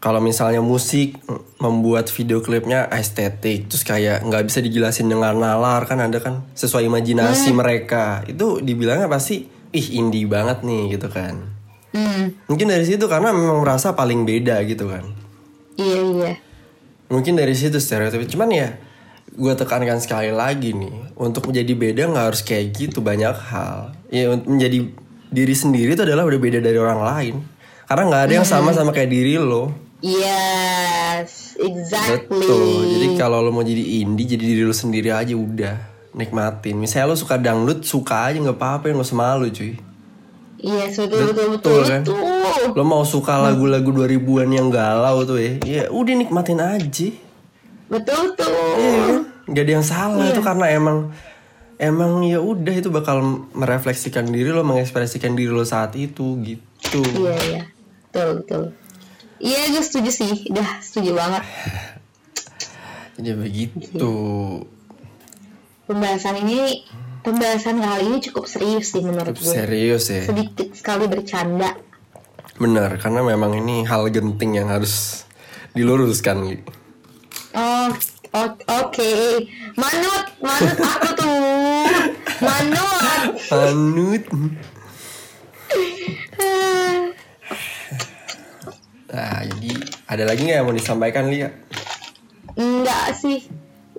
[0.00, 1.20] kalau misalnya musik
[1.60, 6.88] membuat video klipnya estetik, terus kayak nggak bisa dijelasin dengan nalar kan ada kan sesuai
[6.88, 8.24] imajinasi mereka.
[8.24, 9.44] Itu dibilangnya pasti,
[9.76, 11.49] ih indie banget nih gitu kan.
[11.92, 15.04] Hmm, Mungkin dari situ karena memang merasa paling beda gitu kan.
[15.74, 16.32] iya iya
[17.10, 18.22] Mungkin dari situ stereotip.
[18.30, 18.78] Cuman ya
[19.30, 23.90] gue tekankan sekali lagi nih, untuk menjadi beda nggak harus kayak gitu banyak hal.
[24.14, 24.90] Ya menjadi
[25.30, 27.34] diri sendiri itu adalah udah beda dari orang lain.
[27.90, 29.74] Karena nggak ada yang sama sama kayak diri lo.
[30.00, 32.86] yes exactly Betul.
[32.94, 35.76] Jadi kalau lo mau jadi indie, jadi diri lo sendiri aja udah
[36.14, 36.78] nikmatin.
[36.78, 39.74] Misalnya lo suka dangdut, suka aja nggak apa-apa, nggak usah malu cuy.
[40.60, 42.02] Iya betul betul betul kan?
[42.04, 42.76] betul.
[42.76, 47.08] Lo mau suka lagu-lagu 2000-an yang galau tuh ya, ya udah nikmatin aja.
[47.88, 48.52] Betul tuh.
[48.76, 49.20] Iya kan?
[49.50, 50.98] Gak ada yang salah itu karena emang
[51.80, 57.00] emang ya udah itu bakal merefleksikan diri lo, mengekspresikan diri lo saat itu gitu.
[57.00, 57.62] Iya iya.
[58.12, 58.62] Betul betul.
[59.40, 60.52] Iya gue setuju sih.
[60.52, 61.42] Udah setuju banget.
[63.16, 64.12] Jadi begitu.
[65.88, 66.84] Pembahasan ini
[67.20, 69.52] pembahasan kali ini cukup serius sih menurut gue.
[69.52, 70.24] Serius ya.
[70.24, 71.76] Sedikit sekali bercanda.
[72.60, 75.24] Bener, karena memang ini hal genting yang harus
[75.72, 76.44] diluruskan.
[76.44, 76.58] Li.
[77.56, 77.88] Oh,
[78.84, 79.12] oke.
[79.74, 81.88] Manut, manut aku tuh.
[82.44, 83.32] Manut.
[83.48, 84.24] Anut.
[89.10, 89.72] Nah, jadi
[90.06, 91.50] ada lagi nggak yang mau disampaikan Lia?
[92.54, 93.48] Enggak sih.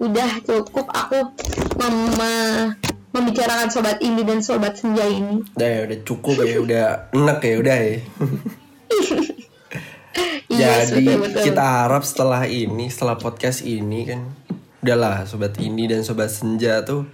[0.02, 1.30] Udah cukup aku
[1.78, 2.74] mama
[3.12, 5.44] membicarakan sobat ini dan sobat senja ini.
[5.54, 7.96] Udah ya, udah cukup ya, udah enak ya, udah ya.
[10.48, 11.44] Yes, Jadi betul, betul.
[11.48, 14.22] kita harap setelah ini, setelah podcast ini kan,
[14.82, 17.08] udahlah sobat ini dan sobat senja tuh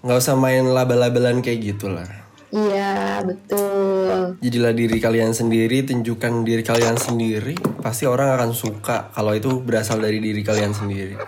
[0.00, 2.06] nggak usah main label-labelan kayak gitulah.
[2.46, 4.38] Iya, betul.
[4.38, 9.98] Jadilah diri kalian sendiri, tunjukkan diri kalian sendiri, pasti orang akan suka kalau itu berasal
[9.98, 11.18] dari diri kalian sendiri.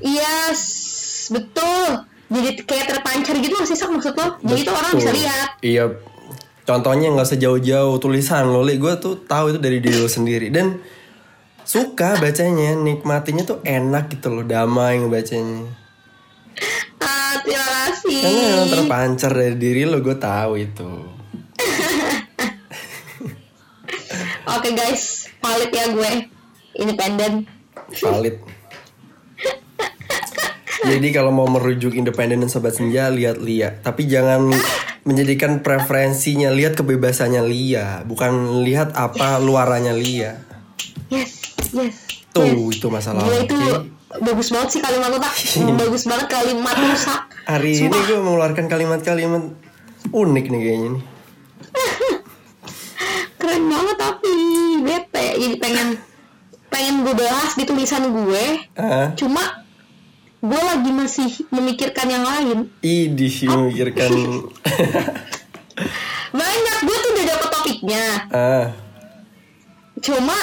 [0.00, 2.08] Iya, s- betul.
[2.26, 4.38] Jadi kayak terpancar gitu nggak sih sak maksud lo?
[4.42, 5.48] Jadi itu orang bisa lihat.
[5.62, 5.84] Iya.
[6.66, 8.66] Contohnya nggak sejauh-jauh tulisan lo.
[8.66, 10.82] Gue tuh tahu itu dari diri lo sendiri dan
[11.62, 15.66] suka bacanya, nikmatinya tuh enak gitu loh, damai ngebacanya.
[16.98, 18.22] Ah, terima kasih.
[18.22, 20.90] Karena terpancar dari diri lo, gue tahu itu.
[24.56, 26.10] Oke guys, valid ya gue.
[26.82, 27.46] Independen.
[28.02, 28.55] Valid.
[30.86, 34.54] Jadi kalau mau merujuk independen dan sobat senja lihat Lia, tapi jangan
[35.02, 40.38] menjadikan preferensinya lihat kebebasannya Lia, bukan lihat apa luarannya Lia.
[41.10, 41.42] Yes,
[41.74, 42.06] yes.
[42.30, 42.78] Tuh yes.
[42.78, 43.26] itu masalah.
[43.26, 43.56] Gila itu
[44.22, 45.34] bagus banget sih kalimat lo tak.
[45.82, 47.20] bagus banget kalimat lo sak.
[47.50, 48.02] Hari ini Sumpah.
[48.06, 49.42] gue mengeluarkan kalimat-kalimat
[50.14, 51.04] unik nih kayaknya nih.
[53.42, 54.34] keren banget tapi
[54.82, 55.88] bete jadi pengen
[56.66, 59.65] pengen gue bahas di tulisan gue Ah, cuma
[60.46, 64.10] gue lagi masih memikirkan yang lain idih memikirkan.
[66.40, 68.66] banyak gue tuh udah dapet topiknya ah,
[69.98, 70.38] cuma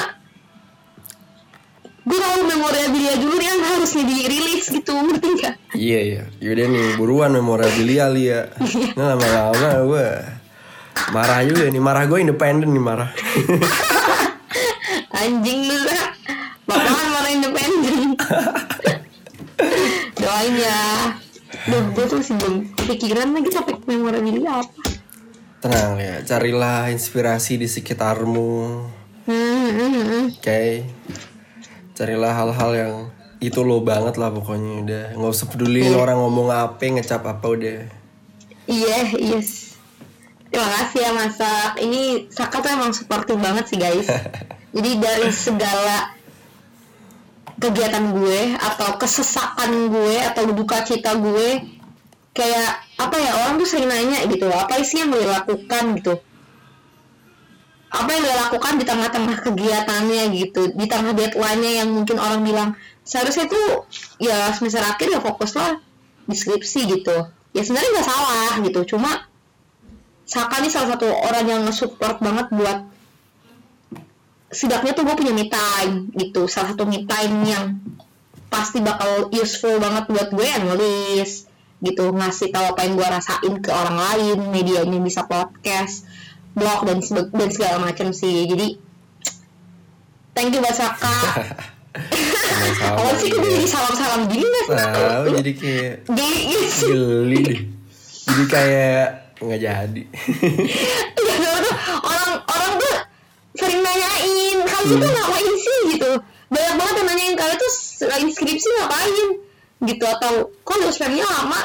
[2.04, 5.56] gue mau memorabilia dulu yang harusnya dirilis gitu ngerti gak?
[5.72, 6.24] iya iya.
[6.44, 8.52] Yaudah nih buruan memorabilia Lia.
[8.60, 10.10] Ini lama-lama gue
[11.16, 11.80] marah juga nih.
[11.80, 13.08] Marah gue independen nih marah.
[15.24, 16.04] anjing lu lah
[16.68, 18.12] bakalan marah independen
[20.34, 20.82] doain ya
[21.70, 24.82] Duh, gue tuh masih belum kepikiran lagi topik memorabilia apa
[25.62, 28.84] Tenang ya, carilah inspirasi di sekitarmu.
[29.32, 30.26] hmm, hmm, hmm.
[30.36, 30.84] Oke.
[31.96, 32.94] Carilah hal-hal yang
[33.40, 35.06] itu lo banget lah pokoknya udah.
[35.16, 37.80] Nggak usah peduli orang ngomong apa, ngecap apa udah.
[38.68, 39.80] Iya, yes.
[40.52, 41.72] Terima kasih ya Masak.
[41.80, 44.12] Ini Saka tuh emang supportive banget sih guys.
[44.76, 46.12] Jadi dari segala
[47.64, 51.64] kegiatan gue atau kesesakan gue atau duka cita gue
[52.36, 56.20] kayak apa ya orang tuh sering nanya gitu apa sih yang gue lakukan gitu?
[57.94, 62.70] Apa yang gue lakukan di tengah-tengah kegiatannya gitu di tengah deadline-nya yang mungkin orang bilang
[63.08, 63.88] seharusnya tuh
[64.20, 65.80] ya semester akhir ya fokus lah
[66.28, 67.32] di skripsi gitu.
[67.56, 69.32] Ya sebenarnya nggak salah gitu cuma
[70.24, 72.88] Saka nih salah satu orang yang nge-support banget buat
[74.54, 76.46] setidaknya tuh gue punya me time gitu.
[76.48, 77.66] Salah satu me time yang
[78.48, 81.50] pasti bakal useful banget buat gue yang nulis
[81.82, 82.14] gitu.
[82.14, 86.06] Ngasih tahu apa yang gue rasain ke orang lain medianya bisa podcast
[86.54, 87.02] blog dan
[87.34, 88.46] dan segala macam sih.
[88.46, 88.78] Jadi
[90.38, 91.18] thank you buat Saka
[92.98, 95.94] awal sih gue jadi salam-salam gini nggak sih Tahu jadi kayak
[96.82, 97.62] geli deh.
[98.24, 99.08] Jadi kayak
[99.44, 100.04] nggak jadi.
[101.24, 101.52] Iya,
[102.10, 102.32] orang
[103.64, 105.80] sering nanyain kalian tuh ngapain sih?
[105.96, 106.12] gitu.
[106.52, 109.28] Banyak banget yang nanyain kalian tuh selain skripsi ngapain?
[109.84, 111.62] Gitu atau kok nulis spamnya lama?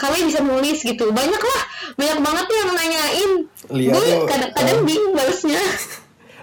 [0.00, 0.80] Kalian bisa nulis?
[0.80, 1.04] Gitu.
[1.12, 1.62] Banyak lah
[2.00, 3.30] banyak banget tuh yang nanyain.
[3.70, 4.86] Lihat gue kadang-kadang oh.
[4.88, 5.62] bingung balesnya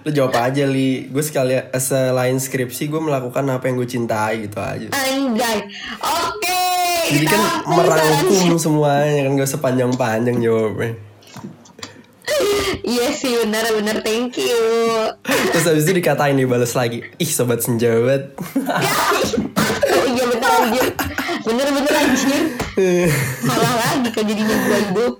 [0.06, 1.10] Lo jawab aja li.
[1.10, 4.88] Gue sekali selain skripsi gue melakukan apa yang gue cintai gitu aja.
[4.94, 5.58] anjay.
[5.98, 6.62] Oke
[7.08, 9.32] Jadi kan merangkum semuanya kan?
[9.42, 11.07] Gak sepanjang-panjang jawabnya.
[12.84, 14.62] Iya sih benar benar thank you
[15.24, 17.02] Terus habis itu dikatain dibales lagi.
[17.16, 18.36] Ih sobat senjawat.
[20.08, 20.86] iya bener anjir
[21.44, 22.42] bener bener anjir
[23.44, 25.14] salah lagi kan jadinya gue hidup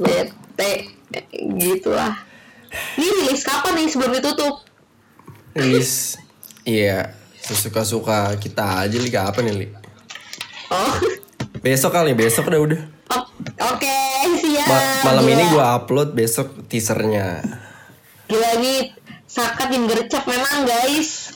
[0.00, 0.72] bete
[1.60, 2.14] gitu lah
[2.96, 4.54] ini rilis kapan nih sebelum ditutup
[5.56, 6.20] Rilis.
[6.68, 7.16] Iya.
[7.40, 9.66] Sesuka-suka kita aja li kapan nih li?
[10.68, 11.00] oh
[11.64, 12.82] Besok kali besok udah udah.
[13.08, 13.28] O-
[13.64, 13.96] oke
[14.36, 15.32] siap Ma- malam Gila.
[15.32, 17.40] ini gue upload besok teasernya.
[18.26, 18.88] gila nih
[19.24, 21.34] sakat yang gercep memang guys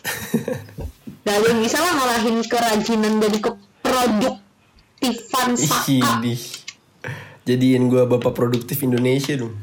[1.22, 6.22] gak ada yang bisa lah ngalahin kerajinan dan keproduktifan Saka.
[7.42, 9.54] Jadiin gue bapak produktif Indonesia dong.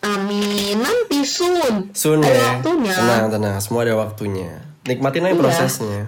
[0.00, 2.40] amin nanti soon Soon ada ya.
[2.56, 3.54] waktunya Tenang tenang.
[3.58, 4.50] Semua ada waktunya.
[4.82, 5.38] Nikmatin aja Iya.
[5.38, 6.00] prosesnya.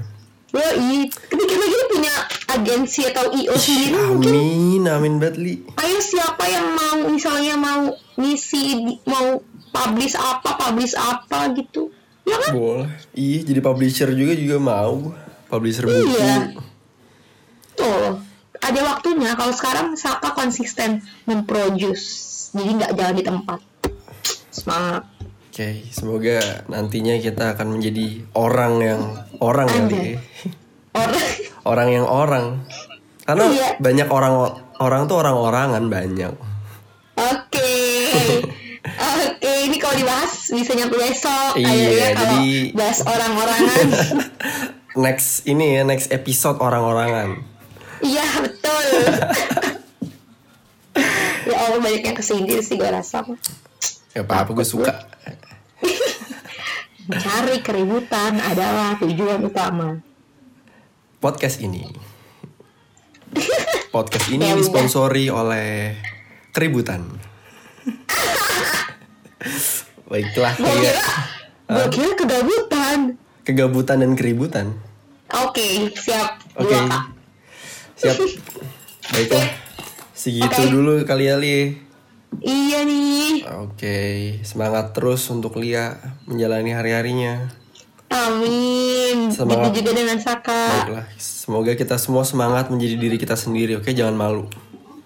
[0.50, 2.10] Yoi, ketika lagi punya
[2.54, 5.14] agensi atau IO sendiri mungkin Amin amin
[5.80, 9.42] ayo siapa yang mau misalnya mau ngisi mau
[9.74, 11.90] publish apa publish apa gitu
[12.24, 12.88] ya kan Boleh.
[13.12, 15.12] Iya jadi publisher juga juga mau.
[15.50, 16.08] Publisher buku.
[16.08, 16.56] Iya.
[17.74, 18.22] tuh
[18.64, 23.60] ada waktunya kalau sekarang Saka konsisten memproduce jadi nggak jalan di tempat
[24.54, 25.04] semangat
[25.54, 29.02] Oke, semoga nantinya kita akan menjadi orang yang
[29.38, 29.78] orang ya, Li.
[29.86, 30.14] Anjay.
[30.94, 31.26] Orang
[31.64, 32.44] Orang yang orang.
[33.22, 33.68] Karena Iya.
[33.78, 34.34] banyak orang
[34.76, 36.34] orang tuh orang-orangan banyak.
[37.14, 37.72] oke
[39.14, 43.86] oke ini kalau dibahas bisa nyampe besok Iya, ya, kalau jadi- bahas orang-orangan
[45.04, 47.38] next ini ya next episode orang-orangan.
[47.98, 48.86] Iya betul.
[51.48, 53.22] ya Allah banyak yang kesindir sih gue rasa.
[54.10, 54.94] Ya apa apa gue suka.
[57.04, 59.98] Mencari keributan adalah tujuan utama.
[61.24, 61.88] Podcast ini.
[63.96, 65.96] Podcast ini disponsori oleh
[66.52, 67.00] keributan.
[70.04, 70.92] Baiklah Gue ya.
[71.88, 73.16] kira, kegabutan.
[73.40, 74.76] Kegabutan dan keributan.
[75.32, 76.44] Oke, siap.
[76.60, 76.76] Oke.
[76.76, 77.16] Kak.
[78.04, 78.20] Siap.
[79.08, 79.48] Baiklah.
[80.12, 80.68] Segitu Oke.
[80.68, 81.72] dulu kali ya Li.
[82.44, 83.48] Iya nih.
[83.64, 83.96] Oke,
[84.44, 85.96] semangat terus untuk Lia
[86.28, 87.63] menjalani hari-harinya.
[88.14, 89.34] Amin.
[89.34, 89.74] Semangat.
[89.74, 90.62] Begitu juga dengan Saka.
[90.86, 93.74] Baiklah, semoga kita semua semangat menjadi diri kita sendiri.
[93.82, 94.46] Oke, jangan malu.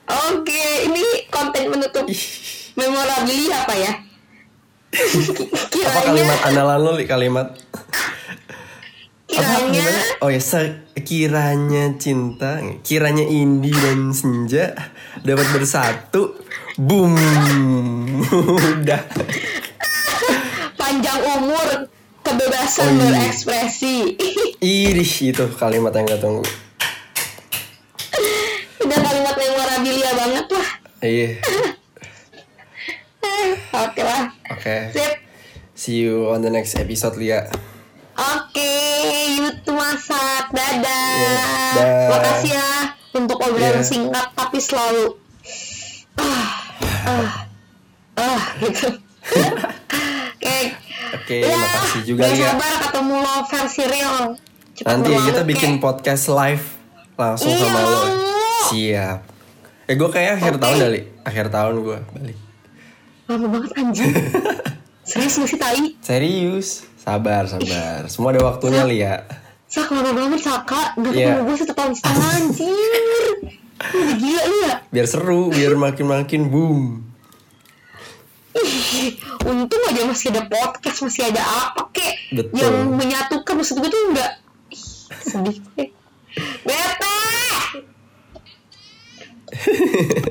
[0.09, 2.04] Oke, ini konten menutup
[2.76, 3.92] memorabilia apa ya?
[5.68, 7.04] Kiranya, Apa kalimat andalan lo, Li?
[7.04, 7.48] Kalimat
[9.28, 10.00] apa kiranya, gimana?
[10.24, 14.72] Oh ya, sekiranya cinta, kiranya Indi dan Senja
[15.20, 16.40] dapat bersatu,
[16.80, 17.12] boom,
[18.80, 19.02] udah.
[22.39, 23.03] Kebebasan Oh, iya.
[23.03, 23.97] berekspresi.
[24.62, 26.47] Ih, itu kalimat yang gak tunggu.
[28.78, 30.68] Udah kalimat memorabilia banget lah.
[30.99, 31.28] Iya,
[33.78, 34.34] Oke lah.
[34.49, 34.76] oke.
[34.91, 35.14] Sip.
[35.72, 37.47] See you on the next episode, Lia.
[38.14, 38.74] Oke,
[39.30, 40.51] YouTube masak.
[40.51, 40.82] Dadah.
[40.82, 41.30] Iya,
[41.74, 42.07] dah.
[42.11, 42.70] Makasih ya
[43.14, 43.86] untuk obrolan Iya.
[43.86, 45.14] singkat tapi selalu
[46.16, 46.51] ah
[47.07, 47.30] ah
[48.16, 48.91] ah gitu.
[50.34, 50.59] Oke.
[51.29, 52.49] Oke, Ya, makasih juga, Lia.
[52.49, 54.20] sabar ketemu lo versi real.
[54.72, 55.81] Cepet Nanti ya kita bikin kek.
[55.85, 56.64] podcast live
[57.14, 58.01] langsung Iya, sama lo.
[58.64, 59.18] Siap.
[59.85, 60.62] Eh gue kayak akhir Oke.
[60.64, 61.01] tahun kali.
[61.22, 62.39] Akhir tahun gue balik.
[63.29, 64.12] Lama banget anjing.
[65.05, 65.85] Serius gak sih tai?
[66.01, 66.89] Serius.
[66.97, 68.09] Sabar, sabar.
[68.09, 69.20] Semua ada waktunya Lia.
[69.66, 71.37] Sak lama banget Saka Gak Iya.
[71.37, 73.37] ketemu gue satu tahun setengah anjir
[74.16, 77.05] gila lu ya Biar seru, biar makin-makin boom.
[78.57, 79.12] Ih,
[79.44, 82.57] Untung aja masih ada podcast Masih ada apa kek Betul.
[82.57, 84.32] Yang menyatukan Maksud gue tuh enggak
[84.72, 84.84] Ih,
[85.20, 85.84] Sedih gue
[86.64, 87.20] Bete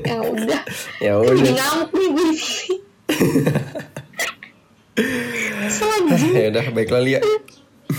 [0.02, 0.60] Ya udah
[1.04, 1.52] Ya Jadi udah.
[1.54, 2.30] ngamuk nih gue
[6.34, 7.20] ya udah, baiklah Lia.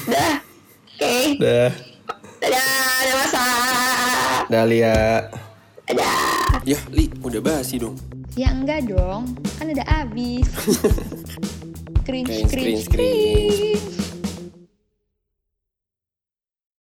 [0.05, 0.35] Dah
[0.99, 1.71] Oke Dah.
[2.39, 2.67] Dadah
[2.99, 3.43] Ada masa
[4.51, 4.95] Dah Lia.
[5.87, 7.95] Dadah Ya, Li, udah basi dong.
[8.37, 10.45] Ya enggak dong, kan udah habis.
[12.09, 13.77] Cringe, Cringe, cringe, cringe, cringe.
[13.77, 14.08] cringe.